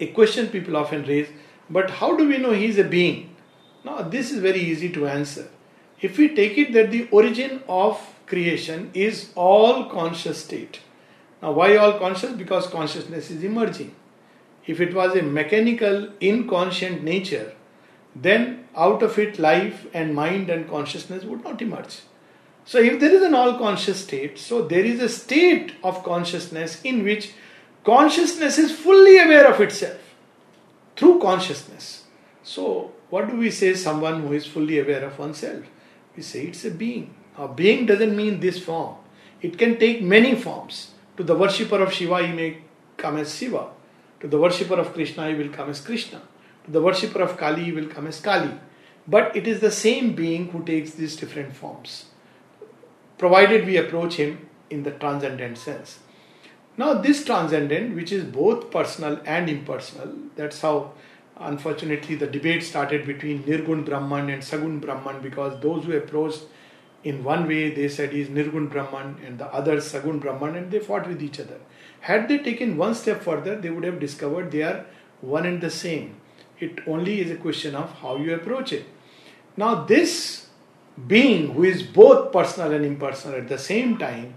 A 0.00 0.06
question 0.08 0.48
people 0.48 0.76
often 0.76 1.04
raise, 1.04 1.28
but 1.68 1.90
how 1.90 2.16
do 2.16 2.28
we 2.28 2.38
know 2.38 2.52
he 2.52 2.66
is 2.66 2.78
a 2.78 2.84
being? 2.84 3.36
Now, 3.84 4.02
this 4.02 4.30
is 4.30 4.38
very 4.38 4.60
easy 4.60 4.90
to 4.90 5.06
answer. 5.06 5.48
If 6.02 6.18
we 6.18 6.34
take 6.34 6.58
it 6.58 6.72
that 6.72 6.90
the 6.90 7.08
origin 7.10 7.62
of 7.68 8.00
creation 8.26 8.90
is 8.92 9.30
all 9.34 9.84
conscious 9.88 10.44
state. 10.44 10.80
Now, 11.40 11.52
why 11.52 11.76
all 11.76 11.98
conscious? 11.98 12.32
Because 12.32 12.66
consciousness 12.66 13.30
is 13.30 13.44
emerging. 13.44 13.94
If 14.66 14.80
it 14.80 14.94
was 14.94 15.16
a 15.16 15.22
mechanical, 15.22 16.08
inconscient 16.20 17.02
nature, 17.02 17.52
then 18.14 18.64
out 18.76 19.02
of 19.02 19.18
it 19.18 19.38
life 19.38 19.86
and 19.92 20.14
mind 20.14 20.50
and 20.50 20.68
consciousness 20.68 21.24
would 21.24 21.44
not 21.44 21.60
emerge. 21.60 22.00
So, 22.64 22.78
if 22.78 23.00
there 23.00 23.12
is 23.12 23.22
an 23.22 23.34
all 23.34 23.58
conscious 23.58 24.02
state, 24.04 24.38
so 24.38 24.62
there 24.62 24.84
is 24.84 25.00
a 25.00 25.08
state 25.08 25.72
of 25.82 26.04
consciousness 26.04 26.80
in 26.82 27.02
which 27.02 27.32
consciousness 27.84 28.58
is 28.58 28.70
fully 28.70 29.18
aware 29.18 29.52
of 29.52 29.60
itself 29.60 29.98
through 30.96 31.20
consciousness. 31.20 32.04
So, 32.44 32.92
what 33.10 33.28
do 33.28 33.36
we 33.36 33.50
say 33.50 33.74
someone 33.74 34.22
who 34.22 34.32
is 34.32 34.46
fully 34.46 34.78
aware 34.78 35.04
of 35.04 35.18
oneself? 35.18 35.64
We 36.16 36.22
say 36.22 36.44
it's 36.44 36.64
a 36.64 36.70
being. 36.70 37.14
A 37.38 37.48
being 37.48 37.86
doesn't 37.86 38.16
mean 38.16 38.40
this 38.40 38.58
form, 38.62 38.96
it 39.40 39.58
can 39.58 39.78
take 39.78 40.02
many 40.02 40.34
forms. 40.34 40.90
To 41.16 41.22
the 41.22 41.34
worshipper 41.34 41.80
of 41.82 41.92
Shiva, 41.92 42.26
he 42.26 42.32
may 42.32 42.58
come 42.96 43.18
as 43.18 43.34
Shiva. 43.34 43.68
To 44.20 44.28
the 44.28 44.38
worshipper 44.38 44.74
of 44.74 44.92
Krishna, 44.94 45.28
he 45.28 45.34
will 45.34 45.50
come 45.50 45.70
as 45.70 45.80
Krishna. 45.80 46.22
To 46.64 46.70
the 46.70 46.80
worshipper 46.80 47.20
of 47.20 47.36
Kali, 47.36 47.64
he 47.64 47.72
will 47.72 47.88
come 47.88 48.06
as 48.06 48.20
Kali. 48.20 48.52
But 49.06 49.36
it 49.36 49.46
is 49.46 49.60
the 49.60 49.70
same 49.70 50.14
being 50.14 50.48
who 50.50 50.64
takes 50.64 50.92
these 50.92 51.16
different 51.16 51.54
forms 51.56 52.06
provided 53.22 53.64
we 53.64 53.76
approach 53.76 54.14
him 54.14 54.48
in 54.68 54.82
the 54.82 54.90
transcendent 54.90 55.56
sense. 55.56 56.00
Now, 56.76 56.94
this 56.94 57.24
transcendent, 57.24 57.94
which 57.94 58.10
is 58.10 58.24
both 58.24 58.68
personal 58.72 59.20
and 59.24 59.48
impersonal, 59.48 60.12
that's 60.34 60.60
how 60.60 60.94
unfortunately 61.44 62.14
the 62.14 62.26
debate 62.26 62.62
started 62.62 63.06
between 63.06 63.42
Nirgun 63.44 63.84
Brahman 63.84 64.30
and 64.30 64.42
Sagun 64.42 64.80
Brahman 64.80 65.20
because 65.20 65.60
those 65.60 65.84
who 65.84 65.96
approached 65.96 66.42
in 67.04 67.24
one 67.24 67.48
way 67.48 67.70
they 67.70 67.88
said 67.88 68.12
is 68.12 68.28
Nirgun 68.28 68.70
Brahman 68.70 69.16
and 69.24 69.38
the 69.38 69.46
other 69.46 69.76
Sagun 69.78 70.20
Brahman 70.20 70.56
and 70.56 70.70
they 70.70 70.78
fought 70.78 71.08
with 71.08 71.22
each 71.22 71.40
other. 71.40 71.58
Had 72.00 72.28
they 72.28 72.38
taken 72.38 72.76
one 72.76 72.94
step 72.94 73.22
further, 73.22 73.60
they 73.60 73.70
would 73.70 73.84
have 73.84 74.00
discovered 74.00 74.50
they 74.50 74.62
are 74.62 74.86
one 75.20 75.46
and 75.46 75.60
the 75.60 75.70
same. 75.70 76.16
It 76.58 76.80
only 76.86 77.20
is 77.20 77.30
a 77.30 77.36
question 77.36 77.74
of 77.74 77.90
how 78.00 78.16
you 78.16 78.34
approach 78.34 78.72
it. 78.72 78.86
Now, 79.56 79.84
this 79.84 80.48
being 81.06 81.52
who 81.54 81.64
is 81.64 81.82
both 81.82 82.32
personal 82.32 82.72
and 82.72 82.84
impersonal 82.84 83.38
at 83.38 83.48
the 83.48 83.58
same 83.58 83.98
time 83.98 84.34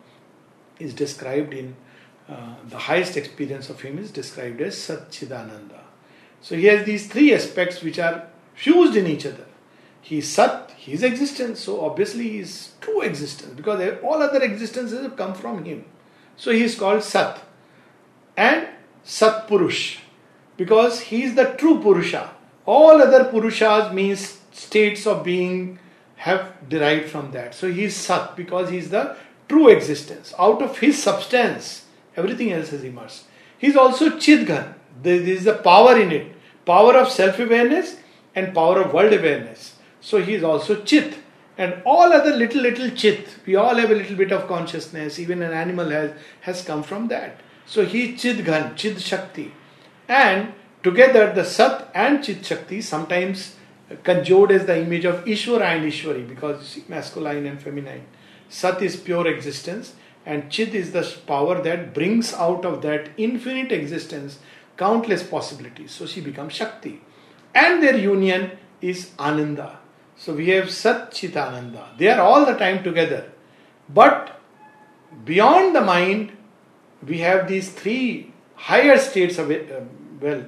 is 0.80 0.94
described 0.94 1.54
in 1.54 1.76
uh, 2.28 2.56
the 2.68 2.78
highest 2.78 3.18
experience 3.18 3.70
of 3.70 3.82
him 3.82 4.00
is 4.00 4.12
described 4.12 4.62
as 4.62 4.76
Satchidananda. 4.76 5.85
So 6.46 6.56
he 6.56 6.66
has 6.66 6.86
these 6.86 7.08
three 7.08 7.34
aspects 7.34 7.82
which 7.82 7.98
are 7.98 8.28
fused 8.54 8.96
in 8.96 9.08
each 9.08 9.26
other. 9.26 9.46
He 10.00 10.20
is 10.20 10.32
Sat, 10.32 10.72
he 10.78 10.94
is 10.94 11.02
existence, 11.02 11.60
so 11.60 11.84
obviously 11.84 12.30
he 12.30 12.38
is 12.38 12.74
true 12.82 13.02
existence 13.02 13.54
because 13.56 13.98
all 14.04 14.22
other 14.22 14.44
existences 14.44 15.02
have 15.02 15.16
come 15.16 15.34
from 15.34 15.66
him. 15.66 15.86
So 16.38 16.52
he 16.52 16.62
is 16.62 16.76
called 16.76 17.02
Sat. 17.02 17.42
And 18.38 18.68
Sat 19.04 19.48
Purush 19.48 19.98
because 20.56 21.00
he 21.00 21.24
is 21.24 21.34
the 21.34 21.46
true 21.58 21.82
Purusha. 21.82 22.30
All 22.68 23.02
other 23.02 23.26
Purushas 23.26 23.92
means 23.92 24.40
states 24.52 25.08
of 25.08 25.24
being 25.24 25.80
have 26.18 26.70
derived 26.70 27.10
from 27.10 27.32
that. 27.32 27.56
So 27.56 27.72
he 27.72 27.86
is 27.86 27.96
Sat 27.96 28.36
because 28.36 28.70
he 28.70 28.78
is 28.78 28.92
the 28.92 29.18
true 29.50 29.70
existence. 29.70 30.32
Out 30.38 30.62
of 30.62 30.78
his 30.78 31.02
substance, 31.02 31.86
everything 32.16 32.52
else 32.52 32.70
has 32.70 32.84
emerged. 32.84 33.22
He 33.58 33.66
is 33.66 33.76
also 33.76 34.12
Chidghan. 34.12 34.76
There 35.02 35.20
is 35.20 35.48
a 35.48 35.56
power 35.56 36.00
in 36.00 36.12
it 36.12 36.35
power 36.66 36.96
of 36.98 37.10
self 37.10 37.40
awareness 37.40 37.98
and 38.34 38.54
power 38.54 38.82
of 38.82 38.94
world 38.94 39.14
awareness. 39.14 39.76
So 40.02 40.22
he 40.22 40.34
is 40.36 40.44
also 40.44 40.84
Chit. 40.84 41.18
And 41.58 41.82
all 41.86 42.12
other 42.12 42.36
little, 42.36 42.62
little 42.62 42.90
Chit, 42.90 43.28
we 43.46 43.56
all 43.56 43.76
have 43.76 43.90
a 43.90 43.96
little 43.96 44.18
bit 44.18 44.32
of 44.34 44.48
consciousness, 44.48 45.20
even 45.20 45.42
an 45.42 45.54
animal 45.54 45.90
has, 45.90 46.12
has 46.42 46.64
come 46.64 46.84
from 46.84 47.08
that. 47.08 47.40
So 47.66 47.86
he 47.86 48.14
is 48.14 48.22
Chidghan, 48.22 48.76
Chid 48.76 49.02
Shakti. 49.02 49.54
And 50.08 50.54
together 50.84 51.34
the 51.34 51.46
Sat 51.46 51.90
and 51.96 52.24
Chit 52.24 52.46
Shakti 52.46 52.82
sometimes 52.82 53.56
conjured 54.04 54.52
as 54.52 54.66
the 54.66 54.82
image 54.82 55.06
of 55.06 55.24
Ishvara 55.26 55.62
and 55.62 55.92
Ishwari 55.92 56.28
because 56.28 56.80
masculine 56.88 57.46
and 57.46 57.62
feminine. 57.62 58.06
Sat 58.50 58.82
is 58.82 58.96
pure 58.96 59.28
existence 59.28 59.94
and 60.26 60.50
Chit 60.52 60.74
is 60.74 60.92
the 60.92 61.04
power 61.26 61.62
that 61.62 61.94
brings 61.94 62.34
out 62.34 62.66
of 62.66 62.82
that 62.82 63.10
infinite 63.18 63.72
existence 63.72 64.40
countless 64.78 65.24
possibilities. 65.24 65.92
So 65.92 66.06
she 66.06 66.22
becomes 66.22 66.54
Shakti. 66.54 67.02
And 67.54 67.82
their 67.82 67.98
union 67.98 68.52
is 68.82 69.12
Ananda. 69.20 69.80
So 70.18 70.34
we 70.34 70.50
have 70.50 70.70
Sat 70.72 71.12
Chit 71.12 71.36
Ananda. 71.38 71.90
They 71.98 72.10
are 72.10 72.22
all 72.22 72.46
the 72.46 72.54
time 72.54 72.84
together. 72.84 73.32
But 73.90 74.40
beyond 75.24 75.76
the 75.76 75.82
mind, 75.82 76.32
we 77.06 77.20
have 77.20 77.48
these 77.48 77.72
three 77.72 78.34
higher 78.56 78.98
states 78.98 79.38
of, 79.38 79.52
uh, 79.52 79.82
well, 80.20 80.46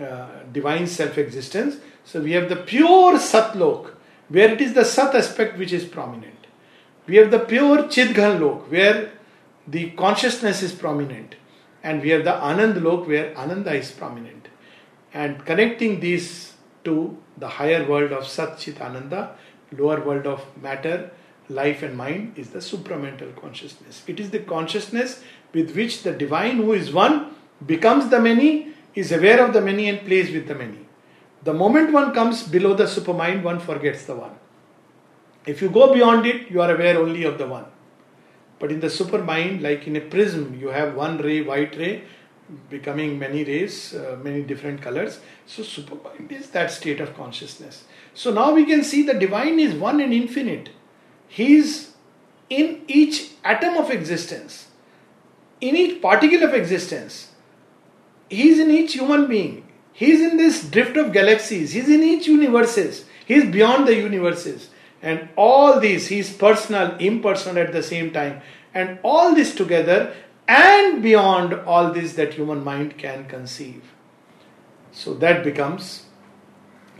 uh, 0.00 0.28
divine 0.52 0.86
self 0.86 1.18
existence 1.18 1.76
so 2.10 2.20
we 2.20 2.32
have 2.32 2.48
the 2.48 2.56
pure 2.56 3.18
Satlok, 3.18 3.92
where 4.28 4.50
it 4.50 4.60
is 4.60 4.74
the 4.74 4.84
Sat 4.84 5.14
aspect 5.14 5.56
which 5.56 5.72
is 5.72 5.84
prominent. 5.84 6.46
We 7.06 7.16
have 7.16 7.30
the 7.30 7.38
pure 7.38 7.84
Chidghan 7.84 8.40
Lok, 8.40 8.68
where 8.70 9.12
the 9.66 9.90
consciousness 9.90 10.60
is 10.62 10.72
prominent. 10.72 11.36
And 11.82 12.02
we 12.02 12.10
have 12.10 12.24
the 12.24 12.32
Anand 12.32 12.82
Lok, 12.82 13.06
where 13.06 13.36
Ananda 13.36 13.72
is 13.72 13.90
prominent. 13.90 14.48
And 15.14 15.44
connecting 15.44 16.00
these 16.00 16.54
to 16.84 17.16
the 17.36 17.48
higher 17.48 17.88
world 17.88 18.12
of 18.12 18.26
Sat 18.26 18.58
Chit 18.58 18.80
Ananda, 18.80 19.36
lower 19.76 20.00
world 20.00 20.26
of 20.26 20.44
matter, 20.60 21.10
life 21.48 21.82
and 21.82 21.96
mind 21.96 22.34
is 22.36 22.50
the 22.50 22.58
supramental 22.60 23.34
consciousness. 23.40 24.02
It 24.06 24.20
is 24.20 24.30
the 24.30 24.38
consciousness 24.38 25.22
with 25.52 25.74
which 25.74 26.02
the 26.02 26.12
divine 26.12 26.56
who 26.58 26.72
is 26.72 26.92
one 26.92 27.34
becomes 27.66 28.08
the 28.08 28.20
many, 28.20 28.68
is 28.94 29.12
aware 29.12 29.44
of 29.44 29.52
the 29.52 29.60
many 29.60 29.88
and 29.88 30.00
plays 30.00 30.30
with 30.32 30.46
the 30.48 30.54
many. 30.54 30.86
The 31.42 31.54
moment 31.54 31.92
one 31.92 32.12
comes 32.12 32.42
below 32.46 32.74
the 32.74 32.84
supermind, 32.84 33.42
one 33.42 33.60
forgets 33.60 34.04
the 34.04 34.14
one. 34.14 34.32
If 35.46 35.62
you 35.62 35.70
go 35.70 35.92
beyond 35.92 36.26
it, 36.26 36.50
you 36.50 36.60
are 36.60 36.74
aware 36.74 36.98
only 36.98 37.24
of 37.24 37.38
the 37.38 37.46
one. 37.46 37.64
But 38.60 38.70
in 38.70 38.78
the 38.78 38.86
supermind, 38.88 39.62
like 39.62 39.86
in 39.86 39.96
a 39.96 40.00
prism, 40.00 40.56
you 40.60 40.68
have 40.68 40.94
one 40.94 41.18
ray, 41.18 41.40
white 41.40 41.76
ray, 41.76 42.04
becoming 42.68 43.18
many 43.18 43.42
rays, 43.42 43.94
uh, 43.94 44.18
many 44.22 44.42
different 44.42 44.82
colors. 44.82 45.20
So, 45.46 45.62
supermind 45.62 46.30
is 46.30 46.50
that 46.50 46.70
state 46.70 47.00
of 47.00 47.16
consciousness. 47.16 47.84
So, 48.12 48.32
now 48.32 48.52
we 48.54 48.66
can 48.66 48.84
see 48.84 49.02
the 49.02 49.14
divine 49.14 49.58
is 49.58 49.74
one 49.74 50.00
and 50.00 50.12
infinite. 50.12 50.68
He 51.26 51.56
is 51.56 51.92
in 52.50 52.82
each 52.86 53.30
atom 53.44 53.76
of 53.78 53.90
existence, 53.90 54.68
in 55.60 55.74
each 55.74 56.02
particle 56.02 56.42
of 56.42 56.52
existence. 56.52 57.30
He 58.28 58.50
is 58.50 58.58
in 58.58 58.70
each 58.70 58.92
human 58.92 59.26
being. 59.26 59.66
He 59.92 60.12
is 60.12 60.20
in 60.20 60.36
this 60.36 60.68
drift 60.68 60.96
of 60.96 61.12
galaxies. 61.12 61.72
He 61.72 61.80
is 61.80 61.88
in 61.88 62.02
each 62.02 62.26
universes. 62.26 63.06
He 63.24 63.34
is 63.34 63.50
beyond 63.50 63.88
the 63.88 63.94
universes. 63.94 64.68
And 65.02 65.28
all 65.36 65.80
these, 65.80 66.08
he 66.08 66.18
is 66.18 66.30
personal, 66.32 66.96
impersonal 66.98 67.62
at 67.62 67.72
the 67.72 67.82
same 67.82 68.12
time. 68.12 68.42
And 68.74 68.98
all 69.02 69.34
this 69.34 69.54
together 69.54 70.14
and 70.46 71.02
beyond 71.02 71.54
all 71.54 71.92
this 71.92 72.14
that 72.14 72.34
human 72.34 72.62
mind 72.62 72.98
can 72.98 73.26
conceive. 73.26 73.82
So 74.92 75.14
that 75.14 75.42
becomes 75.44 76.04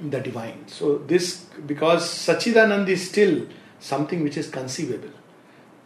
the 0.00 0.20
divine. 0.20 0.68
So 0.68 0.98
this, 0.98 1.44
because 1.66 2.02
Sachidanand 2.08 2.88
is 2.88 3.06
still 3.08 3.46
something 3.80 4.22
which 4.22 4.36
is 4.36 4.48
conceivable, 4.48 5.10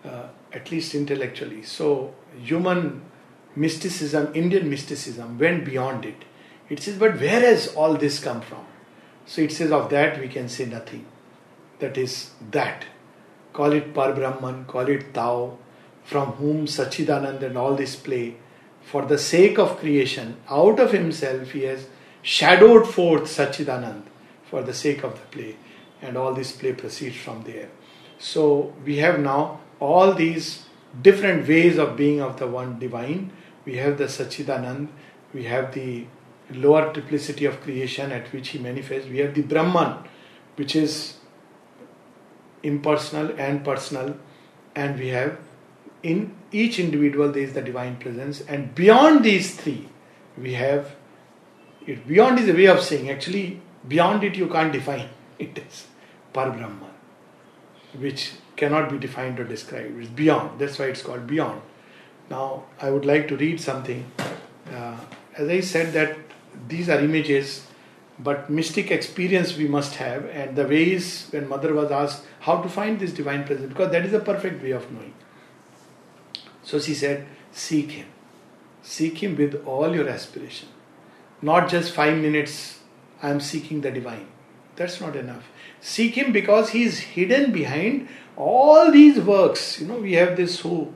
uh, 0.04 0.28
at 0.52 0.70
least 0.70 0.94
intellectually. 0.94 1.62
So 1.62 2.14
human 2.38 3.02
mysticism, 3.56 4.30
Indian 4.34 4.70
mysticism 4.70 5.38
went 5.38 5.64
beyond 5.64 6.04
it 6.04 6.24
it 6.68 6.80
says, 6.80 6.96
but 6.96 7.20
where 7.20 7.40
has 7.40 7.68
all 7.74 7.94
this 7.94 8.18
come 8.18 8.40
from? 8.40 8.64
So 9.26 9.42
it 9.42 9.52
says, 9.52 9.70
of 9.70 9.90
that 9.90 10.18
we 10.20 10.28
can 10.28 10.48
say 10.48 10.66
nothing. 10.66 11.06
That 11.84 11.98
is 11.98 12.30
that. 12.50 12.86
Call 13.52 13.72
it 13.72 13.92
Brahman, 13.92 14.64
call 14.64 14.88
it 14.88 15.12
Tao, 15.12 15.58
from 16.02 16.32
whom 16.38 16.64
Sachidanand 16.66 17.42
and 17.42 17.58
all 17.58 17.74
this 17.76 17.94
play. 17.94 18.36
for 18.84 19.04
the 19.06 19.18
sake 19.18 19.58
of 19.58 19.78
creation, 19.78 20.36
out 20.48 20.78
of 20.78 20.92
himself, 20.92 21.50
he 21.52 21.62
has 21.62 21.86
shadowed 22.22 22.86
forth 22.86 23.22
Sachidanand 23.22 24.02
for 24.44 24.62
the 24.62 24.74
sake 24.74 25.02
of 25.02 25.14
the 25.14 25.26
play, 25.36 25.56
and 26.02 26.16
all 26.16 26.34
this 26.34 26.52
play 26.52 26.72
proceeds 26.72 27.16
from 27.16 27.42
there. 27.44 27.68
So 28.18 28.74
we 28.84 28.98
have 28.98 29.18
now 29.18 29.60
all 29.80 30.12
these 30.14 30.64
different 31.02 31.48
ways 31.48 31.78
of 31.78 31.96
being 31.96 32.20
of 32.20 32.38
the 32.38 32.46
one 32.46 32.78
divine. 32.78 33.32
We 33.64 33.78
have 33.78 33.98
the 33.98 34.04
Sachidanand, 34.04 34.88
we 35.32 35.44
have 35.44 35.74
the 35.74 36.06
lower 36.50 36.92
triplicity 36.92 37.48
of 37.48 37.60
creation 37.62 38.12
at 38.12 38.32
which 38.32 38.48
he 38.50 38.58
manifests, 38.58 39.08
we 39.08 39.18
have 39.18 39.34
the 39.34 39.42
Brahman, 39.42 40.04
which 40.56 40.76
is 40.76 41.14
impersonal 42.64 43.34
and 43.38 43.64
personal, 43.64 44.16
and 44.74 44.98
we 44.98 45.08
have 45.08 45.38
in 46.02 46.34
each 46.52 46.78
individual 46.78 47.32
there 47.32 47.42
is 47.42 47.54
the 47.54 47.62
divine 47.62 47.96
presence, 47.96 48.40
and 48.42 48.74
beyond 48.74 49.24
these 49.24 49.54
three, 49.56 49.88
we 50.36 50.54
have 50.54 50.94
it. 51.86 52.06
Beyond 52.06 52.40
is 52.40 52.48
a 52.48 52.52
way 52.52 52.66
of 52.66 52.80
saying, 52.80 53.10
actually, 53.10 53.60
beyond 53.88 54.24
it 54.24 54.36
you 54.36 54.48
can't 54.48 54.72
define. 54.72 55.08
It 55.38 55.58
is 55.58 55.86
Par 56.32 56.50
Brahman, 56.50 56.94
which 57.98 58.32
cannot 58.56 58.90
be 58.90 58.98
defined 58.98 59.40
or 59.40 59.44
described. 59.44 59.98
It's 60.00 60.08
beyond. 60.08 60.60
That's 60.60 60.78
why 60.78 60.86
it's 60.86 61.02
called 61.02 61.26
beyond. 61.26 61.60
Now, 62.30 62.64
I 62.80 62.90
would 62.90 63.04
like 63.04 63.26
to 63.28 63.36
read 63.36 63.60
something. 63.60 64.04
Uh, 64.72 64.96
as 65.36 65.48
I 65.48 65.60
said, 65.60 65.92
that 65.94 66.16
these 66.68 66.88
are 66.88 67.00
images, 67.00 67.63
but 68.18 68.48
mystic 68.48 68.90
experience 68.90 69.56
we 69.56 69.66
must 69.66 69.96
have. 69.96 70.26
And 70.26 70.56
the 70.56 70.66
ways 70.66 71.28
when 71.30 71.48
Mother 71.48 71.74
was 71.74 71.90
asked 71.90 72.24
how 72.40 72.60
to 72.62 72.68
find 72.68 72.98
this 72.98 73.12
divine 73.12 73.44
presence, 73.44 73.68
because 73.68 73.92
that 73.92 74.04
is 74.04 74.12
a 74.12 74.20
perfect 74.20 74.62
way 74.62 74.70
of 74.70 74.90
knowing. 74.92 75.14
So 76.62 76.78
she 76.78 76.94
said, 76.94 77.26
Seek 77.52 77.92
Him. 77.92 78.06
Seek 78.82 79.22
Him 79.22 79.36
with 79.36 79.64
all 79.66 79.94
your 79.94 80.08
aspiration. 80.08 80.68
Not 81.42 81.68
just 81.68 81.92
five 81.92 82.16
minutes, 82.18 82.80
I 83.22 83.30
am 83.30 83.40
seeking 83.40 83.80
the 83.80 83.90
divine. 83.90 84.28
That's 84.76 85.00
not 85.00 85.16
enough. 85.16 85.48
Seek 85.80 86.14
Him 86.14 86.32
because 86.32 86.70
He 86.70 86.84
is 86.84 86.98
hidden 86.98 87.52
behind 87.52 88.08
all 88.36 88.90
these 88.90 89.20
works. 89.20 89.80
You 89.80 89.86
know, 89.86 89.98
we 89.98 90.14
have 90.14 90.36
this 90.36 90.60
who 90.60 90.92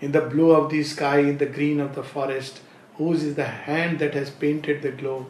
in 0.00 0.12
the 0.12 0.20
blue 0.20 0.52
of 0.52 0.70
the 0.70 0.82
sky, 0.82 1.18
in 1.18 1.38
the 1.38 1.46
green 1.46 1.80
of 1.80 1.94
the 1.94 2.02
forest, 2.02 2.60
whose 2.96 3.22
is 3.22 3.34
the 3.34 3.44
hand 3.44 3.98
that 3.98 4.14
has 4.14 4.30
painted 4.30 4.82
the 4.82 4.90
globe. 4.90 5.26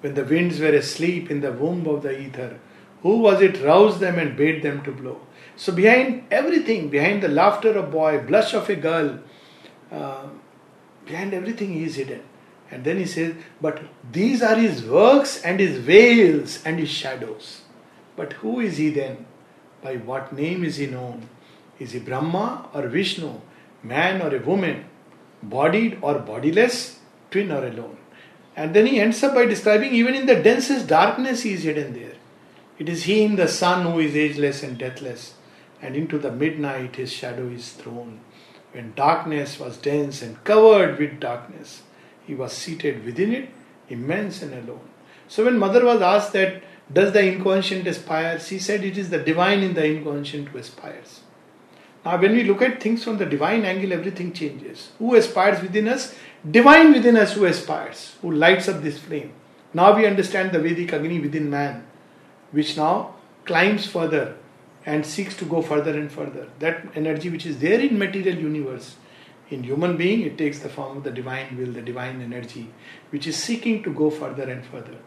When 0.00 0.14
the 0.14 0.24
winds 0.24 0.60
were 0.60 0.74
asleep 0.74 1.30
in 1.30 1.40
the 1.40 1.52
womb 1.52 1.86
of 1.86 2.02
the 2.02 2.18
ether, 2.18 2.58
who 3.02 3.18
was 3.18 3.42
it 3.42 3.62
roused 3.62 4.00
them 4.00 4.18
and 4.18 4.36
bade 4.36 4.62
them 4.62 4.82
to 4.84 4.92
blow? 4.92 5.20
So, 5.56 5.72
behind 5.72 6.24
everything, 6.30 6.88
behind 6.88 7.22
the 7.22 7.28
laughter 7.28 7.70
of 7.70 7.76
a 7.76 7.82
boy, 7.82 8.18
blush 8.18 8.54
of 8.54 8.68
a 8.68 8.76
girl, 8.76 9.18
uh, 9.92 10.26
behind 11.06 11.34
everything 11.34 11.72
he 11.72 11.84
is 11.84 11.96
hidden. 11.96 12.22
And 12.70 12.82
then 12.82 12.96
he 12.96 13.06
says, 13.06 13.34
But 13.60 13.82
these 14.10 14.42
are 14.42 14.56
his 14.56 14.84
works 14.84 15.40
and 15.42 15.60
his 15.60 15.78
veils 15.78 16.62
and 16.64 16.78
his 16.78 16.90
shadows. 16.90 17.60
But 18.16 18.34
who 18.34 18.60
is 18.60 18.78
he 18.78 18.90
then? 18.90 19.26
By 19.82 19.96
what 19.96 20.32
name 20.32 20.64
is 20.64 20.76
he 20.76 20.86
known? 20.86 21.28
Is 21.78 21.92
he 21.92 21.98
Brahma 21.98 22.70
or 22.72 22.88
Vishnu, 22.88 23.40
man 23.82 24.22
or 24.22 24.34
a 24.34 24.40
woman, 24.40 24.86
bodied 25.42 25.98
or 26.00 26.18
bodiless, 26.20 27.00
twin 27.30 27.52
or 27.52 27.66
alone? 27.66 27.98
And 28.56 28.74
then 28.74 28.86
he 28.86 29.00
ends 29.00 29.22
up 29.22 29.34
by 29.34 29.46
describing 29.46 29.92
even 29.92 30.14
in 30.14 30.26
the 30.26 30.36
densest 30.40 30.86
darkness 30.86 31.42
he 31.42 31.54
is 31.54 31.64
hidden 31.64 31.92
there. 31.92 32.14
It 32.78 32.88
is 32.88 33.04
he 33.04 33.22
in 33.22 33.36
the 33.36 33.48
sun 33.48 33.84
who 33.84 33.98
is 33.98 34.16
ageless 34.16 34.62
and 34.62 34.78
deathless, 34.78 35.34
and 35.80 35.96
into 35.96 36.18
the 36.18 36.32
midnight 36.32 36.96
his 36.96 37.12
shadow 37.12 37.48
is 37.48 37.72
thrown. 37.72 38.20
When 38.72 38.94
darkness 38.94 39.60
was 39.60 39.76
dense 39.76 40.22
and 40.22 40.42
covered 40.44 40.98
with 40.98 41.20
darkness, 41.20 41.82
he 42.26 42.34
was 42.34 42.52
seated 42.52 43.04
within 43.04 43.32
it, 43.32 43.50
immense 43.88 44.42
and 44.42 44.54
alone. 44.54 44.88
So 45.28 45.44
when 45.44 45.58
mother 45.58 45.84
was 45.84 46.02
asked 46.02 46.32
that, 46.32 46.62
does 46.92 47.12
the 47.12 47.24
inconscient 47.24 47.86
aspire? 47.86 48.38
She 48.38 48.58
said 48.58 48.84
it 48.84 48.98
is 48.98 49.10
the 49.10 49.18
divine 49.18 49.60
in 49.60 49.74
the 49.74 49.84
inconscient 49.84 50.48
who 50.48 50.58
aspires. 50.58 51.20
Now, 52.04 52.20
when 52.20 52.32
we 52.32 52.44
look 52.44 52.60
at 52.60 52.82
things 52.82 53.02
from 53.02 53.16
the 53.16 53.24
divine 53.24 53.64
angle, 53.64 53.92
everything 53.92 54.32
changes. 54.32 54.90
Who 54.98 55.14
aspires 55.14 55.62
within 55.62 55.88
us? 55.88 56.14
Divine 56.50 56.92
within 56.92 57.16
us 57.16 57.32
who 57.32 57.46
aspires, 57.46 58.16
who 58.20 58.30
lights 58.30 58.68
up 58.68 58.82
this 58.82 58.98
flame. 58.98 59.32
Now 59.72 59.96
we 59.96 60.06
understand 60.06 60.52
the 60.52 60.58
Vedic 60.58 60.92
Agni 60.92 61.18
within 61.18 61.48
man, 61.48 61.86
which 62.50 62.76
now 62.76 63.14
climbs 63.46 63.86
further 63.86 64.36
and 64.84 65.06
seeks 65.06 65.34
to 65.38 65.46
go 65.46 65.62
further 65.62 65.98
and 65.98 66.12
further. 66.12 66.48
That 66.58 66.84
energy 66.94 67.30
which 67.30 67.46
is 67.46 67.58
there 67.60 67.80
in 67.80 67.98
material 67.98 68.36
universe, 68.36 68.96
in 69.48 69.62
human 69.62 69.96
being, 69.96 70.20
it 70.20 70.36
takes 70.36 70.58
the 70.58 70.68
form 70.68 70.98
of 70.98 71.04
the 71.04 71.10
divine 71.10 71.56
will, 71.56 71.72
the 71.72 71.80
divine 71.80 72.20
energy, 72.20 72.70
which 73.08 73.26
is 73.26 73.36
seeking 73.36 73.82
to 73.82 73.90
go 73.90 74.10
further 74.10 74.42
and 74.42 74.66
further. 74.66 74.98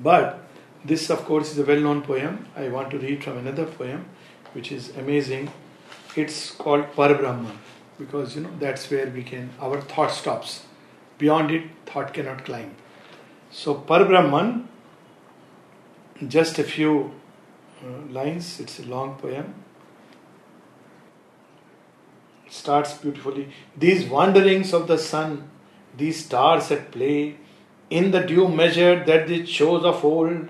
But 0.00 0.46
this, 0.84 1.10
of 1.10 1.24
course, 1.24 1.50
is 1.50 1.58
a 1.58 1.64
well-known 1.64 2.02
poem. 2.02 2.46
I 2.54 2.68
want 2.68 2.92
to 2.92 2.98
read 2.98 3.24
from 3.24 3.38
another 3.38 3.64
poem, 3.64 4.04
which 4.52 4.70
is 4.70 4.96
amazing. 4.96 5.50
It's 6.14 6.52
called 6.52 6.92
Parabrahman 6.92 7.56
because 7.98 8.36
you 8.36 8.42
know 8.42 8.50
that's 8.58 8.90
where 8.90 9.06
we 9.08 9.22
can 9.22 9.50
our 9.60 9.80
thought 9.80 10.10
stops. 10.10 10.64
Beyond 11.18 11.50
it, 11.50 11.62
thought 11.86 12.12
cannot 12.12 12.44
climb. 12.44 12.74
So 13.50 13.74
Parabrahman, 13.74 14.66
just 16.28 16.58
a 16.58 16.64
few 16.64 17.12
uh, 17.82 18.12
lines. 18.12 18.60
It's 18.60 18.78
a 18.78 18.84
long 18.84 19.16
poem. 19.16 19.54
Starts 22.48 22.94
beautifully. 22.94 23.48
These 23.76 24.08
wanderings 24.08 24.72
of 24.72 24.86
the 24.86 24.98
sun, 24.98 25.50
these 25.96 26.24
stars 26.24 26.70
at 26.70 26.90
play, 26.92 27.36
in 27.90 28.10
the 28.10 28.20
due 28.20 28.48
measure 28.48 29.04
that 29.04 29.30
it 29.30 29.48
shows 29.48 29.84
of 29.84 30.04
old, 30.04 30.48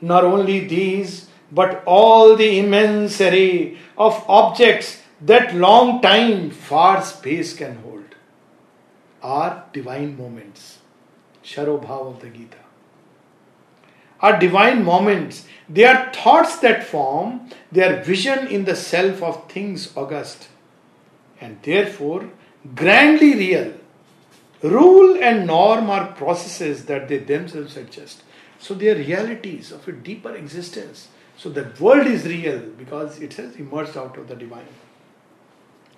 not 0.00 0.24
only 0.24 0.60
these, 0.66 1.28
but 1.50 1.82
all 1.86 2.36
the 2.36 2.58
immense 2.58 3.20
array 3.20 3.78
of 3.96 4.24
objects 4.28 4.98
that 5.24 5.54
long 5.54 6.00
time, 6.02 6.50
far 6.50 7.02
space 7.02 7.54
can 7.56 7.76
hold, 7.76 8.14
are 9.22 9.64
divine 9.72 10.16
moments. 10.16 10.78
Sharobhav 11.42 12.14
of 12.14 12.20
the 12.20 12.28
Gita. 12.28 12.56
Are 14.20 14.38
divine 14.38 14.82
moments 14.84 15.46
they 15.68 15.84
are 15.84 16.12
thoughts 16.12 16.58
that 16.58 16.84
form, 16.84 17.48
they 17.72 17.82
are 17.82 18.02
vision 18.02 18.46
in 18.48 18.64
the 18.64 18.76
self 18.76 19.22
of 19.22 19.50
things 19.50 19.96
august, 19.96 20.48
and 21.40 21.58
therefore 21.62 22.30
grandly 22.74 23.34
real. 23.34 23.74
Rule 24.62 25.22
and 25.22 25.46
norm 25.46 25.90
are 25.90 26.12
processes 26.12 26.86
that 26.86 27.08
they 27.08 27.18
themselves 27.18 27.76
adjust. 27.76 28.22
So 28.58 28.74
they 28.74 28.90
are 28.90 28.94
realities 28.94 29.72
of 29.72 29.86
a 29.88 29.92
deeper 29.92 30.34
existence. 30.34 31.08
So 31.36 31.50
the 31.50 31.70
world 31.80 32.06
is 32.06 32.24
real 32.24 32.60
because 32.60 33.20
it 33.20 33.34
has 33.34 33.56
emerged 33.56 33.96
out 33.96 34.16
of 34.16 34.28
the 34.28 34.36
divine 34.36 34.66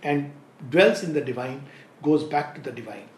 and 0.02 0.32
dwells 0.70 1.02
in 1.02 1.12
the 1.12 1.20
divine, 1.20 1.66
goes 2.02 2.24
back 2.24 2.54
to 2.54 2.61
the 2.61 2.72
divine. 2.72 3.09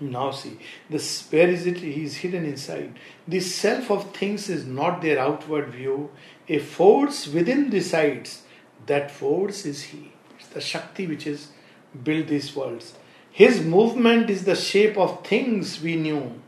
Now 0.00 0.30
see, 0.30 0.58
this 0.88 1.30
where 1.30 1.48
is 1.48 1.66
it? 1.66 1.76
He 1.78 2.04
is 2.04 2.16
hidden 2.16 2.46
inside. 2.46 2.98
The 3.28 3.40
self 3.40 3.90
of 3.90 4.14
things 4.14 4.48
is 4.48 4.64
not 4.64 5.02
their 5.02 5.18
outward 5.18 5.68
view. 5.68 6.10
A 6.48 6.58
force 6.58 7.28
within 7.28 7.68
decides. 7.68 8.42
That 8.86 9.10
force 9.10 9.66
is 9.66 9.82
He. 9.84 10.12
It's 10.38 10.48
the 10.48 10.60
Shakti 10.60 11.06
which 11.06 11.26
is 11.26 11.48
built 12.02 12.28
these 12.28 12.56
worlds. 12.56 12.94
His 13.30 13.62
movement 13.62 14.30
is 14.30 14.44
the 14.44 14.56
shape 14.56 14.96
of 14.96 15.24
things 15.24 15.82
we 15.82 15.96
knew. 15.96 16.40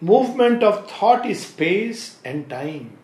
Movement 0.00 0.62
of 0.62 0.88
thought 0.90 1.26
is 1.26 1.46
space 1.46 2.18
and 2.24 2.48
time. 2.48 2.96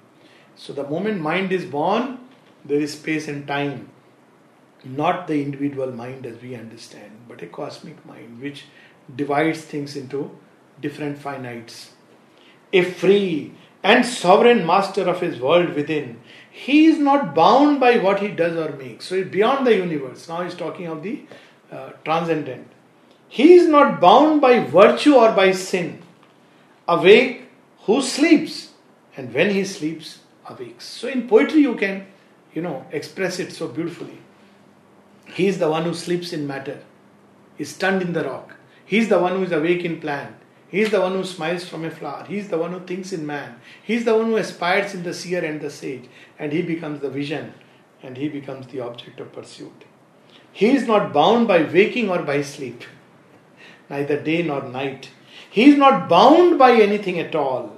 So 0.54 0.72
the 0.72 0.84
moment 0.84 1.20
mind 1.20 1.50
is 1.52 1.64
born, 1.64 2.20
there 2.64 2.80
is 2.80 2.92
space 2.92 3.28
and 3.28 3.46
time. 3.46 3.90
Not 4.84 5.28
the 5.28 5.42
individual 5.42 5.92
mind 5.92 6.26
as 6.26 6.40
we 6.42 6.54
understand, 6.54 7.12
but 7.28 7.42
a 7.42 7.46
cosmic 7.46 8.04
mind 8.04 8.40
which 8.40 8.64
divides 9.14 9.62
things 9.62 9.96
into 9.96 10.36
different 10.80 11.18
finites. 11.18 11.90
A 12.72 12.82
free 12.82 13.52
and 13.82 14.04
sovereign 14.04 14.66
master 14.66 15.02
of 15.02 15.20
his 15.20 15.40
world 15.40 15.74
within, 15.74 16.20
he 16.50 16.86
is 16.86 16.98
not 16.98 17.34
bound 17.34 17.80
by 17.80 17.98
what 17.98 18.20
he 18.20 18.28
does 18.28 18.56
or 18.56 18.76
makes. 18.76 19.06
So, 19.06 19.24
beyond 19.24 19.66
the 19.66 19.76
universe. 19.76 20.28
Now, 20.28 20.42
he's 20.42 20.54
talking 20.54 20.86
of 20.86 21.02
the 21.02 21.22
uh, 21.70 21.90
transcendent. 22.04 22.68
He 23.28 23.54
is 23.54 23.68
not 23.68 24.00
bound 24.00 24.40
by 24.40 24.60
virtue 24.60 25.14
or 25.14 25.32
by 25.32 25.52
sin. 25.52 26.02
Awake 26.86 27.48
who 27.84 28.02
sleeps, 28.02 28.72
and 29.16 29.32
when 29.32 29.50
he 29.50 29.64
sleeps, 29.64 30.20
awakes. 30.46 30.86
So, 30.86 31.08
in 31.08 31.28
poetry, 31.28 31.60
you 31.60 31.74
can, 31.74 32.06
you 32.54 32.62
know, 32.62 32.86
express 32.92 33.38
it 33.38 33.52
so 33.52 33.68
beautifully. 33.68 34.18
He 35.34 35.46
is 35.46 35.58
the 35.58 35.70
one 35.70 35.84
who 35.84 35.94
sleeps 35.94 36.32
in 36.32 36.46
matter, 36.46 36.80
is 37.58 37.70
stunned 37.70 38.02
in 38.02 38.12
the 38.12 38.24
rock. 38.24 38.56
He's 38.84 39.08
the 39.08 39.18
one 39.18 39.36
who 39.36 39.44
is 39.44 39.52
awake 39.52 39.84
in 39.84 40.00
plant. 40.00 40.36
He's 40.68 40.90
the 40.90 41.00
one 41.00 41.12
who 41.12 41.24
smiles 41.24 41.68
from 41.68 41.84
a 41.84 41.90
flower. 41.90 42.24
He's 42.26 42.48
the 42.48 42.58
one 42.58 42.72
who 42.72 42.80
thinks 42.80 43.12
in 43.12 43.26
man. 43.26 43.60
He's 43.82 44.04
the 44.04 44.16
one 44.16 44.26
who 44.26 44.36
aspires 44.36 44.94
in 44.94 45.02
the 45.02 45.12
seer 45.14 45.44
and 45.44 45.60
the 45.60 45.70
sage. 45.70 46.08
And 46.38 46.52
he 46.52 46.62
becomes 46.62 47.00
the 47.00 47.10
vision 47.10 47.52
and 48.02 48.16
he 48.16 48.28
becomes 48.28 48.66
the 48.66 48.80
object 48.80 49.20
of 49.20 49.32
pursuit. 49.32 49.84
He 50.50 50.70
is 50.70 50.86
not 50.86 51.12
bound 51.12 51.46
by 51.46 51.62
waking 51.62 52.08
or 52.10 52.22
by 52.22 52.42
sleep. 52.42 52.84
neither 53.92 54.20
day 54.20 54.42
nor 54.42 54.62
night. 54.62 55.10
He 55.50 55.64
is 55.70 55.76
not 55.76 56.08
bound 56.08 56.58
by 56.58 56.72
anything 56.72 57.18
at 57.18 57.34
all. 57.34 57.76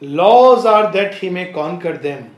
Laws 0.00 0.64
are 0.64 0.92
that 0.92 1.16
he 1.16 1.28
may 1.28 1.52
conquer 1.52 1.96
them. 1.96 2.36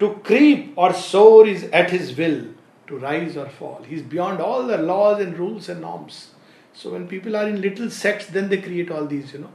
To 0.00 0.14
creep 0.22 0.74
or 0.76 0.92
soar 0.92 1.46
is 1.46 1.64
at 1.64 1.90
his 1.90 2.16
will, 2.16 2.44
to 2.88 2.98
rise 2.98 3.36
or 3.36 3.48
fall. 3.48 3.84
He's 3.86 4.02
beyond 4.02 4.40
all 4.40 4.66
the 4.66 4.78
laws 4.78 5.20
and 5.20 5.38
rules 5.38 5.68
and 5.68 5.80
norms. 5.80 6.30
So 6.72 6.90
when 6.90 7.08
people 7.08 7.36
are 7.36 7.48
in 7.48 7.60
little 7.60 7.90
sects, 7.90 8.26
then 8.26 8.48
they 8.48 8.58
create 8.58 8.90
all 8.90 9.06
these, 9.06 9.32
you 9.32 9.40
know. 9.40 9.50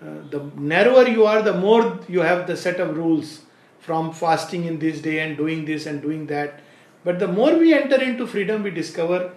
Uh, 0.00 0.28
the 0.30 0.50
narrower 0.56 1.06
you 1.06 1.26
are, 1.26 1.42
the 1.42 1.54
more 1.54 2.00
you 2.08 2.20
have 2.20 2.46
the 2.46 2.56
set 2.56 2.80
of 2.80 2.96
rules 2.96 3.42
from 3.78 4.12
fasting 4.12 4.64
in 4.64 4.78
this 4.78 5.00
day 5.00 5.20
and 5.20 5.36
doing 5.36 5.64
this 5.64 5.86
and 5.86 6.02
doing 6.02 6.26
that. 6.26 6.60
But 7.04 7.18
the 7.18 7.28
more 7.28 7.56
we 7.56 7.74
enter 7.74 8.00
into 8.00 8.26
freedom, 8.26 8.62
we 8.62 8.70
discover 8.70 9.32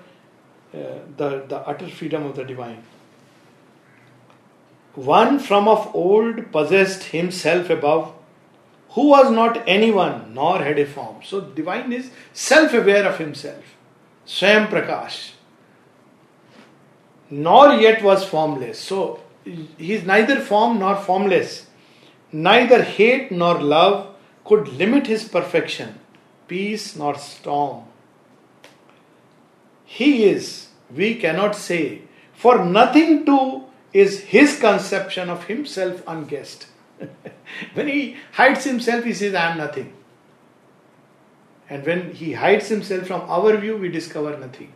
uh, 0.74 0.78
the, 1.18 1.46
the 1.48 1.58
utter 1.66 1.88
freedom 1.88 2.26
of 2.26 2.36
the 2.36 2.44
divine. 2.44 2.84
One 4.96 5.40
from 5.40 5.68
of 5.68 5.94
old 5.96 6.52
possessed 6.52 7.06
himself 7.06 7.70
above, 7.70 8.14
who 8.96 9.10
was 9.10 9.30
not 9.30 9.62
anyone 9.68 10.34
nor 10.34 10.60
had 10.60 10.80
a 10.80 10.86
form. 10.86 11.18
So, 11.24 11.42
divine 11.42 11.92
is 11.92 12.12
self 12.34 12.74
aware 12.74 13.06
of 13.06 13.18
himself. 13.18 13.64
Swayam 14.26 14.70
Prakash. 14.70 15.32
Nor 17.30 17.74
yet 17.74 18.02
was 18.04 18.24
formless. 18.24 18.80
So, 18.80 19.20
he 19.44 19.94
is 19.94 20.06
neither 20.06 20.40
form 20.40 20.80
nor 20.80 20.96
formless. 20.96 21.68
Neither 22.32 22.84
hate 22.84 23.32
nor 23.32 23.62
love 23.62 24.16
could 24.46 24.70
limit 24.70 25.08
his 25.08 25.28
perfection, 25.28 26.00
peace 26.48 26.96
nor 26.96 27.16
storm. 27.16 27.84
He 29.84 30.24
is, 30.26 30.70
we 30.94 31.16
cannot 31.16 31.56
say, 31.56 32.02
for 32.34 32.64
nothing 32.64 33.26
too 33.26 33.66
is 33.92 34.22
his 34.22 34.60
conception 34.60 35.30
of 35.30 35.46
himself 35.46 36.02
unguessed. 36.08 36.68
when 37.74 37.88
he 37.88 38.18
hides 38.34 38.63
himself, 38.63 39.04
he 39.04 39.13
says, 39.13 39.34
I 39.34 39.52
am 39.52 39.58
nothing. 39.58 39.94
And 41.70 41.86
when 41.86 42.13
he 42.13 42.34
hides 42.34 42.68
himself 42.68 43.08
from 43.08 43.22
our 43.22 43.56
view, 43.58 43.78
we 43.78 43.89
discover 43.89 44.38
nothing. 44.38 44.72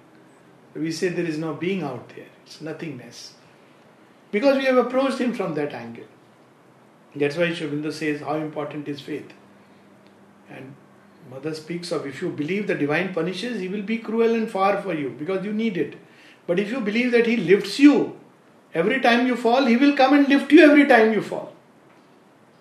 We 0.74 0.92
say 0.92 1.10
there 1.10 1.26
is 1.26 1.38
no 1.38 1.54
being 1.54 1.84
out 1.84 2.10
there, 2.10 2.28
it's 2.46 2.62
nothingness. 2.62 3.34
Because 4.32 4.58
we 4.58 4.66
have 4.66 4.78
approached 4.78 5.18
him 5.18 5.34
from 5.34 5.56
that 5.56 5.74
angle. 5.74 6.06
That's 7.16 7.36
why 7.36 7.54
Sri 7.54 7.68
Aurobindo 7.68 7.92
says 7.92 8.22
how 8.22 8.36
important 8.36 8.88
is 8.88 9.02
faith. 9.02 9.34
And 10.50 10.76
Mother 11.30 11.54
speaks 11.56 11.92
of 11.92 12.06
if 12.06 12.22
you 12.22 12.30
believe 12.30 12.68
the 12.68 12.76
divine 12.76 13.14
punishes, 13.14 13.60
he 13.60 13.68
will 13.68 13.82
be 13.82 13.98
cruel 13.98 14.36
and 14.36 14.50
far 14.50 14.82
for 14.82 14.94
you 14.94 15.10
because 15.10 15.44
you 15.44 15.52
need 15.52 15.78
it. 15.78 15.96
But 16.46 16.60
if 16.60 16.72
you 16.72 16.80
believe 16.80 17.12
that 17.12 17.26
he 17.26 17.38
lifts 17.38 17.80
you, 17.80 18.20
Every 18.74 19.00
time 19.02 19.26
you 19.26 19.36
fall, 19.36 19.66
He 19.66 19.78
will 19.78 19.96
come 19.96 20.14
and 20.14 20.28
lift 20.28 20.52
you 20.52 20.70
every 20.70 20.86
time 20.86 21.14
you 21.14 21.22
fall. 21.22 21.54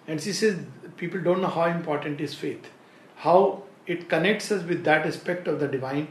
And 0.08 0.20
she 0.20 0.32
says, 0.32 0.58
people 0.96 1.20
don't 1.20 1.42
know 1.42 1.48
how 1.48 1.66
important 1.66 2.20
is 2.20 2.34
faith, 2.34 2.68
how 3.16 3.62
it 3.86 4.08
connects 4.08 4.50
us 4.50 4.64
with 4.64 4.82
that 4.84 5.06
aspect 5.06 5.46
of 5.46 5.60
the 5.60 5.68
divine 5.68 6.08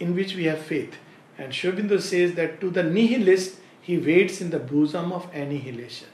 in 0.00 0.14
which 0.14 0.34
we 0.34 0.44
have 0.44 0.58
faith. 0.58 0.96
And 1.36 1.54
Sri 1.54 1.70
Aurobindo 1.70 2.00
says 2.00 2.34
that 2.34 2.60
to 2.60 2.70
the 2.70 2.82
nihilist, 2.82 3.58
he 3.80 3.98
waits 3.98 4.40
in 4.40 4.50
the 4.50 4.58
bosom 4.58 5.12
of 5.12 5.32
annihilation. 5.32 6.08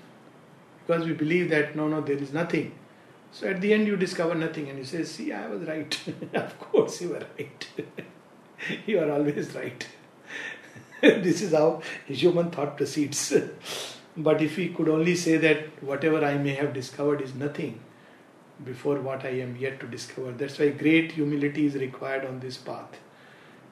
Because 0.86 1.06
we 1.06 1.14
believe 1.14 1.48
that 1.50 1.74
no, 1.74 1.88
no, 1.88 2.00
there 2.00 2.16
is 2.16 2.32
nothing. 2.32 2.74
So 3.32 3.48
at 3.48 3.60
the 3.60 3.72
end, 3.72 3.86
you 3.86 3.96
discover 3.96 4.34
nothing, 4.34 4.68
and 4.68 4.78
you 4.78 4.84
say, 4.84 5.02
See, 5.02 5.32
I 5.32 5.48
was 5.48 5.66
right. 5.66 5.98
of 6.34 6.58
course, 6.60 7.00
you 7.00 7.08
were 7.10 7.26
right. 7.36 7.68
you 8.86 9.00
are 9.00 9.10
always 9.10 9.54
right. 9.54 9.86
this 11.00 11.42
is 11.42 11.52
how 11.52 11.82
human 12.06 12.50
thought 12.50 12.76
proceeds. 12.76 13.32
But 14.16 14.40
if 14.40 14.56
we 14.56 14.68
could 14.68 14.88
only 14.88 15.16
say 15.16 15.36
that 15.36 15.82
whatever 15.82 16.24
I 16.24 16.36
may 16.38 16.54
have 16.54 16.72
discovered 16.72 17.20
is 17.20 17.34
nothing 17.34 17.80
before 18.64 19.00
what 19.00 19.24
I 19.24 19.30
am 19.40 19.56
yet 19.56 19.80
to 19.80 19.86
discover, 19.86 20.32
that's 20.32 20.58
why 20.58 20.68
great 20.70 21.12
humility 21.12 21.66
is 21.66 21.74
required 21.74 22.24
on 22.24 22.40
this 22.40 22.56
path. 22.56 22.98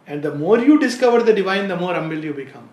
And 0.07 0.23
the 0.23 0.35
more 0.35 0.59
you 0.59 0.79
discover 0.81 1.23
the 1.23 1.33
divine, 1.33 1.69
the 1.69 1.77
more 1.77 1.95
humble 1.95 2.25
you 2.25 2.35
become. 2.35 2.69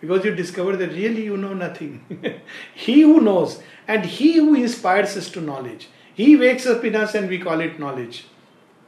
Because 0.00 0.24
you 0.24 0.34
discover 0.34 0.76
that 0.76 0.92
really 0.92 1.24
you 1.24 1.36
know 1.36 1.54
nothing. 1.54 2.42
he 2.74 3.02
who 3.02 3.20
knows 3.20 3.62
and 3.88 4.04
he 4.04 4.34
who 4.34 4.54
inspires 4.54 5.16
us 5.16 5.30
to 5.30 5.40
knowledge. 5.40 5.88
He 6.14 6.36
wakes 6.36 6.66
up 6.66 6.84
in 6.84 6.96
us 6.96 7.14
and 7.14 7.28
we 7.28 7.38
call 7.38 7.60
it 7.60 7.78
knowledge 7.78 8.24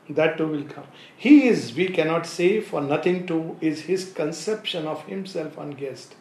that 0.09 0.37
too 0.37 0.47
will 0.47 0.65
come. 0.65 0.87
He 1.17 1.49
is, 1.49 1.75
we 1.75 1.89
cannot 1.89 2.27
say, 2.27 2.61
for 2.61 2.81
nothing 2.81 3.27
too 3.27 3.57
is 3.61 3.83
his 3.83 4.13
conception 4.13 4.87
of 4.87 5.05
himself 5.05 5.57
unguessed. 5.59 6.15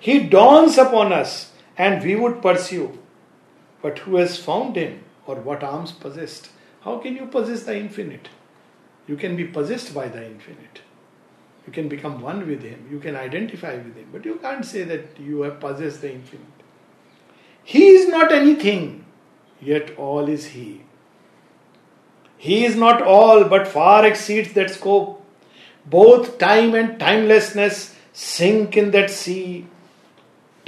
He 0.00 0.20
dawns 0.20 0.78
upon 0.78 1.12
us 1.12 1.52
and 1.76 2.02
we 2.02 2.14
would 2.16 2.42
pursue. 2.42 2.98
But 3.82 4.00
who 4.00 4.16
has 4.16 4.38
found 4.38 4.76
him 4.76 5.04
or 5.26 5.36
what 5.36 5.62
arms 5.62 5.92
possessed? 5.92 6.50
How 6.82 6.98
can 6.98 7.16
you 7.16 7.26
possess 7.26 7.64
the 7.64 7.76
infinite? 7.76 8.28
You 9.06 9.16
can 9.16 9.36
be 9.36 9.44
possessed 9.44 9.94
by 9.94 10.08
the 10.08 10.24
infinite. 10.24 10.82
You 11.66 11.72
can 11.72 11.88
become 11.88 12.20
one 12.20 12.46
with 12.48 12.62
him. 12.62 12.88
You 12.90 12.98
can 12.98 13.14
identify 13.14 13.76
with 13.76 13.94
him. 13.96 14.08
But 14.12 14.24
you 14.24 14.36
can't 14.36 14.64
say 14.64 14.84
that 14.84 15.18
you 15.20 15.42
have 15.42 15.60
possessed 15.60 16.00
the 16.00 16.12
infinite. 16.12 16.46
He 17.62 17.88
is 17.88 18.08
not 18.08 18.32
anything, 18.32 19.04
yet 19.60 19.96
all 19.98 20.28
is 20.28 20.46
he. 20.46 20.82
He 22.38 22.64
is 22.64 22.76
not 22.76 23.02
all, 23.02 23.44
but 23.44 23.68
far 23.68 24.06
exceeds 24.06 24.54
that 24.54 24.70
scope. 24.70 25.22
Both 25.84 26.38
time 26.38 26.74
and 26.74 26.98
timelessness 26.98 27.94
sink 28.12 28.76
in 28.76 28.90
that 28.92 29.10
sea. 29.10 29.66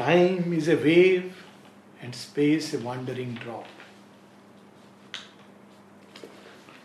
Time 0.00 0.54
is 0.54 0.66
a 0.66 0.76
wave, 0.76 1.44
and 2.00 2.14
space 2.14 2.72
a 2.72 2.78
wandering 2.78 3.34
drop. 3.34 3.66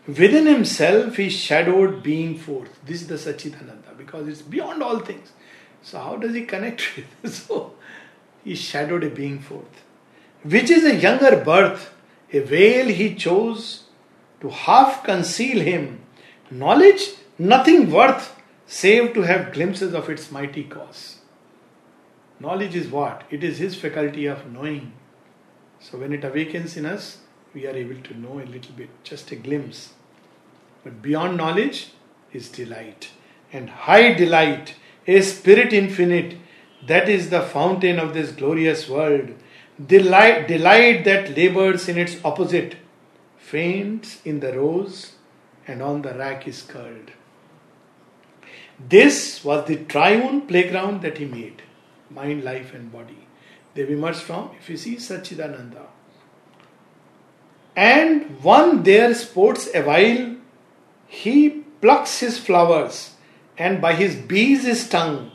Within 0.06 0.46
himself, 0.46 1.16
he 1.16 1.30
shadowed 1.30 2.04
being 2.04 2.38
forth. 2.38 2.78
This 2.86 3.04
is 3.04 3.08
the 3.08 3.16
Sachidananda 3.16 3.98
because 3.98 4.28
it's 4.28 4.42
beyond 4.42 4.84
all 4.84 5.00
things. 5.00 5.32
So, 5.82 5.98
how 6.00 6.18
does 6.18 6.36
he 6.36 6.44
connect 6.44 6.84
with? 7.24 7.34
so, 7.34 7.76
he 8.44 8.54
shadowed 8.54 9.06
a 9.06 9.10
being 9.10 9.40
forth, 9.40 9.86
which 10.44 10.70
is 10.70 10.84
a 10.84 10.96
younger 10.96 11.38
birth, 11.38 11.94
a 12.34 12.40
veil 12.40 12.88
he 12.88 13.16
chose 13.16 13.84
to 14.42 14.50
half 14.50 15.06
conceal 15.06 15.62
him. 15.62 16.02
Knowledge, 16.52 17.12
nothing 17.40 17.90
worth 17.90 18.36
save 18.68 19.14
to 19.14 19.22
have 19.22 19.54
glimpses 19.54 19.94
of 19.94 20.10
its 20.10 20.32
mighty 20.32 20.66
cause. 20.66 21.20
Knowledge 22.40 22.76
is 22.76 22.90
what? 22.90 23.24
It 23.30 23.44
is 23.44 23.60
his 23.60 23.76
faculty 23.76 24.26
of 24.26 24.52
knowing. 24.52 24.92
So 25.80 25.98
when 25.98 26.14
it 26.14 26.24
awakens 26.24 26.76
in 26.76 26.86
us, 26.86 27.20
we 27.54 27.66
are 27.66 27.76
able 27.76 28.02
to 28.02 28.20
know 28.20 28.40
a 28.40 28.46
little 28.46 28.74
bit, 28.76 28.90
just 29.04 29.32
a 29.32 29.36
glimpse. 29.36 29.94
But 30.84 31.02
beyond 31.02 31.38
knowledge 31.38 31.92
is 32.34 32.50
delight. 32.50 33.10
And 33.54 33.70
high 33.70 34.14
delight, 34.14 34.76
a 35.08 35.22
spirit 35.22 35.72
infinite, 35.72 36.38
that 36.86 37.08
is 37.08 37.30
the 37.30 37.42
fountain 37.42 38.00
of 38.00 38.14
this 38.14 38.32
glorious 38.32 38.90
world. 38.90 39.34
Delight, 39.84 40.48
delight 40.48 41.06
that 41.06 41.36
labors 41.36 41.88
in 41.88 41.98
its 41.98 42.18
opposite 42.26 42.76
faints 43.38 44.22
in 44.26 44.42
the 44.42 44.54
rose 44.54 45.14
and 45.68 45.82
on 45.82 46.02
the 46.02 46.14
rack 46.14 46.48
is 46.48 46.62
curled. 46.62 47.12
This 48.78 49.44
was 49.44 49.66
the 49.68 49.78
triune 49.78 50.42
playground 50.42 51.02
that 51.02 51.18
he 51.18 51.26
made 51.26 51.62
mind, 52.16 52.44
life, 52.44 52.74
and 52.74 52.92
body. 52.92 53.28
They 53.76 53.88
emerged 53.88 54.22
from, 54.22 54.52
if 54.58 54.70
you 54.70 54.78
see, 54.78 54.96
Satchidananda. 54.96 55.86
And 57.76 58.42
one 58.42 58.84
there 58.84 59.14
sports 59.14 59.70
a 59.76 59.82
while, 59.84 60.38
he 61.08 61.50
plucks 61.82 62.20
his 62.20 62.40
flowers, 62.40 63.16
and 63.58 63.82
by 63.82 63.94
his 63.94 64.16
bees 64.16 64.64
his 64.64 64.88
tongue. 64.88 65.32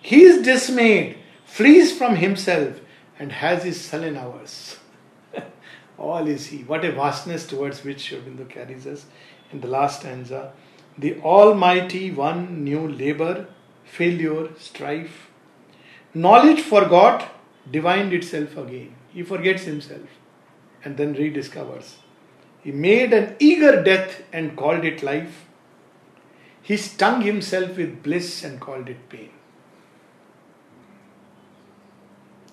He 0.00 0.22
is 0.22 0.42
dismayed, 0.42 1.18
flees 1.44 1.96
from 1.96 2.16
himself, 2.16 2.80
and 3.18 3.32
has 3.32 3.64
his 3.64 3.80
sullen 3.80 4.16
hours. 4.16 4.78
All 5.98 6.26
is 6.26 6.46
He. 6.46 6.58
What 6.64 6.84
a 6.84 6.92
vastness 6.92 7.46
towards 7.46 7.84
which 7.84 8.00
Sri 8.00 8.18
Aurobindo 8.18 8.48
carries 8.48 8.86
us. 8.86 9.06
In 9.52 9.60
the 9.60 9.68
last 9.68 10.00
stanza, 10.00 10.52
the 10.98 11.20
Almighty 11.20 12.10
One 12.10 12.64
knew 12.64 12.88
labor, 12.88 13.46
failure, 13.84 14.48
strife. 14.58 15.30
Knowledge 16.14 16.60
forgot, 16.60 17.28
divined 17.70 18.12
itself 18.12 18.56
again. 18.56 18.94
He 19.08 19.22
forgets 19.22 19.64
himself 19.64 20.08
and 20.84 20.96
then 20.96 21.14
rediscovers. 21.14 21.94
He 22.62 22.70
made 22.70 23.12
an 23.12 23.36
eager 23.38 23.82
death 23.82 24.22
and 24.32 24.56
called 24.56 24.84
it 24.84 25.02
life. 25.02 25.46
He 26.62 26.76
stung 26.76 27.22
himself 27.22 27.76
with 27.76 28.02
bliss 28.02 28.44
and 28.44 28.60
called 28.60 28.88
it 28.88 29.08
pain. 29.08 29.30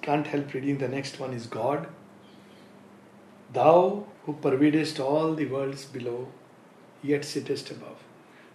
Can't 0.01 0.25
help 0.25 0.53
reading 0.53 0.79
the 0.79 0.87
next 0.87 1.19
one 1.19 1.33
is 1.33 1.45
God. 1.45 1.87
Thou 3.53 4.05
who 4.23 4.33
pervadest 4.33 4.99
all 4.99 5.35
the 5.35 5.45
worlds 5.45 5.85
below, 5.85 6.29
yet 7.03 7.23
sittest 7.23 7.69
above. 7.69 7.97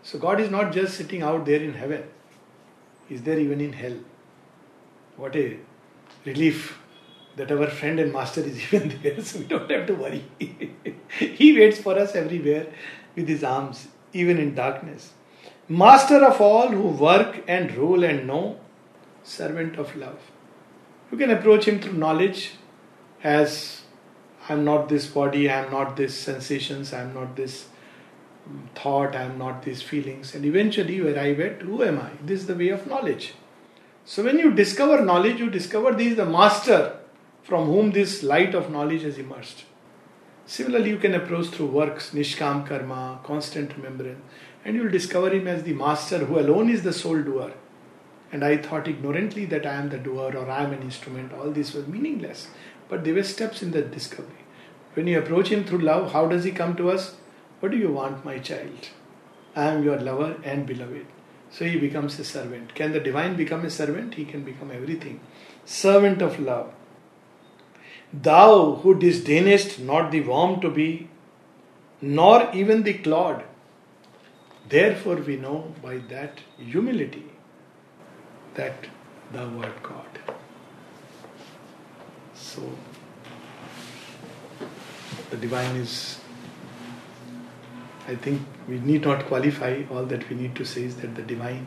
So 0.03 0.19
God 0.19 0.41
is 0.41 0.51
not 0.51 0.73
just 0.73 0.97
sitting 0.97 1.23
out 1.23 1.47
there 1.47 1.63
in 1.63 1.75
heaven, 1.75 2.05
He's 3.09 3.23
there 3.23 3.39
even 3.39 3.61
in 3.61 3.73
hell. 3.73 3.99
What 5.17 5.37
a 5.37 5.59
relief 6.25 6.79
that 7.37 7.53
our 7.53 7.69
friend 7.69 8.01
and 8.01 8.13
master 8.13 8.41
is 8.41 8.61
even 8.73 8.99
there, 9.03 9.21
so 9.23 9.39
we 9.39 9.45
don't 9.45 9.71
have 9.71 9.87
to 9.87 9.95
worry. 9.95 10.25
he 11.19 11.59
waits 11.59 11.79
for 11.79 11.99
us 11.99 12.15
everywhere 12.15 12.67
with 13.15 13.29
his 13.29 13.45
arms, 13.45 13.89
even 14.13 14.39
in 14.39 14.55
darkness. 14.55 15.13
Master 15.69 16.25
of 16.25 16.41
all 16.41 16.69
who 16.69 16.89
work 16.89 17.43
and 17.49 17.75
rule 17.77 18.05
and 18.05 18.27
know, 18.27 18.59
servant 19.23 19.77
of 19.77 19.97
love. 19.97 20.19
You 21.11 21.19
can 21.19 21.31
approach 21.31 21.67
him 21.67 21.81
through 21.81 21.95
knowledge 21.95 22.53
as 23.23 23.83
I 24.49 24.53
am 24.53 24.65
not 24.65 24.89
this 24.89 25.07
body, 25.07 25.51
I 25.51 25.65
am 25.65 25.73
not 25.73 25.97
these 25.97 26.15
sensations, 26.15 26.93
I 26.93 27.01
am 27.01 27.15
not 27.15 27.35
this 27.35 27.67
mm, 28.49 28.69
thought, 28.75 29.17
I 29.17 29.23
am 29.23 29.39
not 29.39 29.63
these 29.65 29.83
feelings. 29.83 30.35
And 30.35 30.45
eventually 30.45 30.95
you 30.97 31.09
arrive 31.09 31.41
at 31.41 31.63
who 31.63 31.83
am 31.83 31.99
I? 31.99 32.11
This 32.25 32.43
is 32.43 32.47
the 32.47 32.55
way 32.55 32.69
of 32.69 32.87
knowledge. 32.87 33.35
So 34.09 34.23
when 34.23 34.39
you 34.39 34.53
discover 34.53 35.05
knowledge, 35.05 35.41
you 35.41 35.51
discover 35.51 35.91
this 35.91 36.13
is 36.13 36.17
the 36.17 36.25
master 36.25 36.97
from 37.43 37.67
whom 37.67 37.91
this 37.91 38.23
light 38.23 38.55
of 38.55 38.71
knowledge 38.71 39.03
has 39.03 39.19
emerged. 39.19 39.65
Similarly, 40.47 40.91
you 40.91 40.99
can 40.99 41.13
approach 41.13 41.49
through 41.49 41.67
works, 41.67 42.11
nishkam 42.11 42.65
karma, 42.65 43.19
constant 43.25 43.77
remembrance, 43.77 44.21
and 44.65 44.77
you 44.77 44.85
will 44.85 44.93
discover 44.93 45.31
him 45.31 45.49
as 45.49 45.65
the 45.65 45.73
master 45.73 46.19
who 46.19 46.39
alone 46.39 46.71
is 46.71 46.85
the 46.85 46.93
sole 46.93 47.21
doer. 47.21 47.53
And 48.31 48.45
I 48.45 48.59
thought 48.59 48.87
ignorantly 48.87 49.45
that 49.47 49.67
I 49.67 49.75
am 49.75 49.89
the 49.89 49.99
doer 49.99 50.33
or 50.37 50.49
I 50.49 50.63
am 50.63 50.73
an 50.73 50.83
instrument. 50.83 51.33
All 51.33 51.51
this 51.51 51.75
was 51.75 51.89
meaningless. 51.89 52.47
But 52.89 53.03
they 53.03 53.11
were 53.11 53.25
steps 53.25 53.61
in 53.61 53.73
the 53.73 53.83
discovery. 53.83 54.45
When 54.95 55.09
you 55.09 55.19
approach 55.19 55.49
him 55.49 55.65
through 55.65 55.81
love, 55.81 56.13
how 56.13 56.29
does 56.29 56.45
he 56.45 56.53
come 56.53 56.77
to 56.77 56.91
us? 56.91 57.17
What 57.59 57.73
do 57.73 57.77
you 57.77 57.91
want, 57.91 58.25
my 58.25 58.39
child? 58.39 58.91
I 59.57 59.65
am 59.65 59.83
your 59.83 59.99
lover 59.99 60.37
and 60.45 60.65
beloved. 60.65 61.07
So 61.51 61.65
he 61.65 61.79
becomes 61.79 62.19
a 62.19 62.25
servant. 62.25 62.75
Can 62.75 62.93
the 62.93 63.01
divine 63.01 63.37
become 63.37 63.65
a 63.65 63.71
servant? 63.71 64.15
He 64.15 64.25
can 64.25 64.43
become 64.45 64.71
everything. 64.71 65.21
Servant 65.65 66.23
of 66.23 66.39
love. 66.39 66.73
Thou 68.13 68.75
who 68.77 68.99
disdainest 68.99 69.81
not 69.81 70.11
the 70.11 70.21
worm 70.21 70.61
to 70.61 70.71
be, 70.71 71.09
nor 72.01 72.51
even 72.53 72.83
the 72.83 72.95
clod. 72.95 73.45
Therefore, 74.69 75.17
we 75.17 75.37
know 75.37 75.75
by 75.83 75.99
that 76.11 76.41
humility 76.59 77.25
that 78.55 78.75
thou 79.33 79.47
art 79.61 79.83
God. 79.83 80.19
So, 82.35 82.63
the 85.31 85.37
divine 85.37 85.77
is, 85.77 86.21
I 88.09 88.15
think 88.15 88.43
we 88.69 88.79
need 88.79 89.03
not 89.03 89.27
qualify, 89.27 89.83
all 89.91 90.05
that 90.07 90.29
we 90.31 90.37
need 90.37 90.55
to 90.57 90.65
say 90.65 90.85
is 90.85 90.97
that 90.97 91.15
the 91.15 91.23
divine 91.23 91.67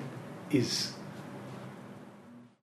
is 0.52 0.94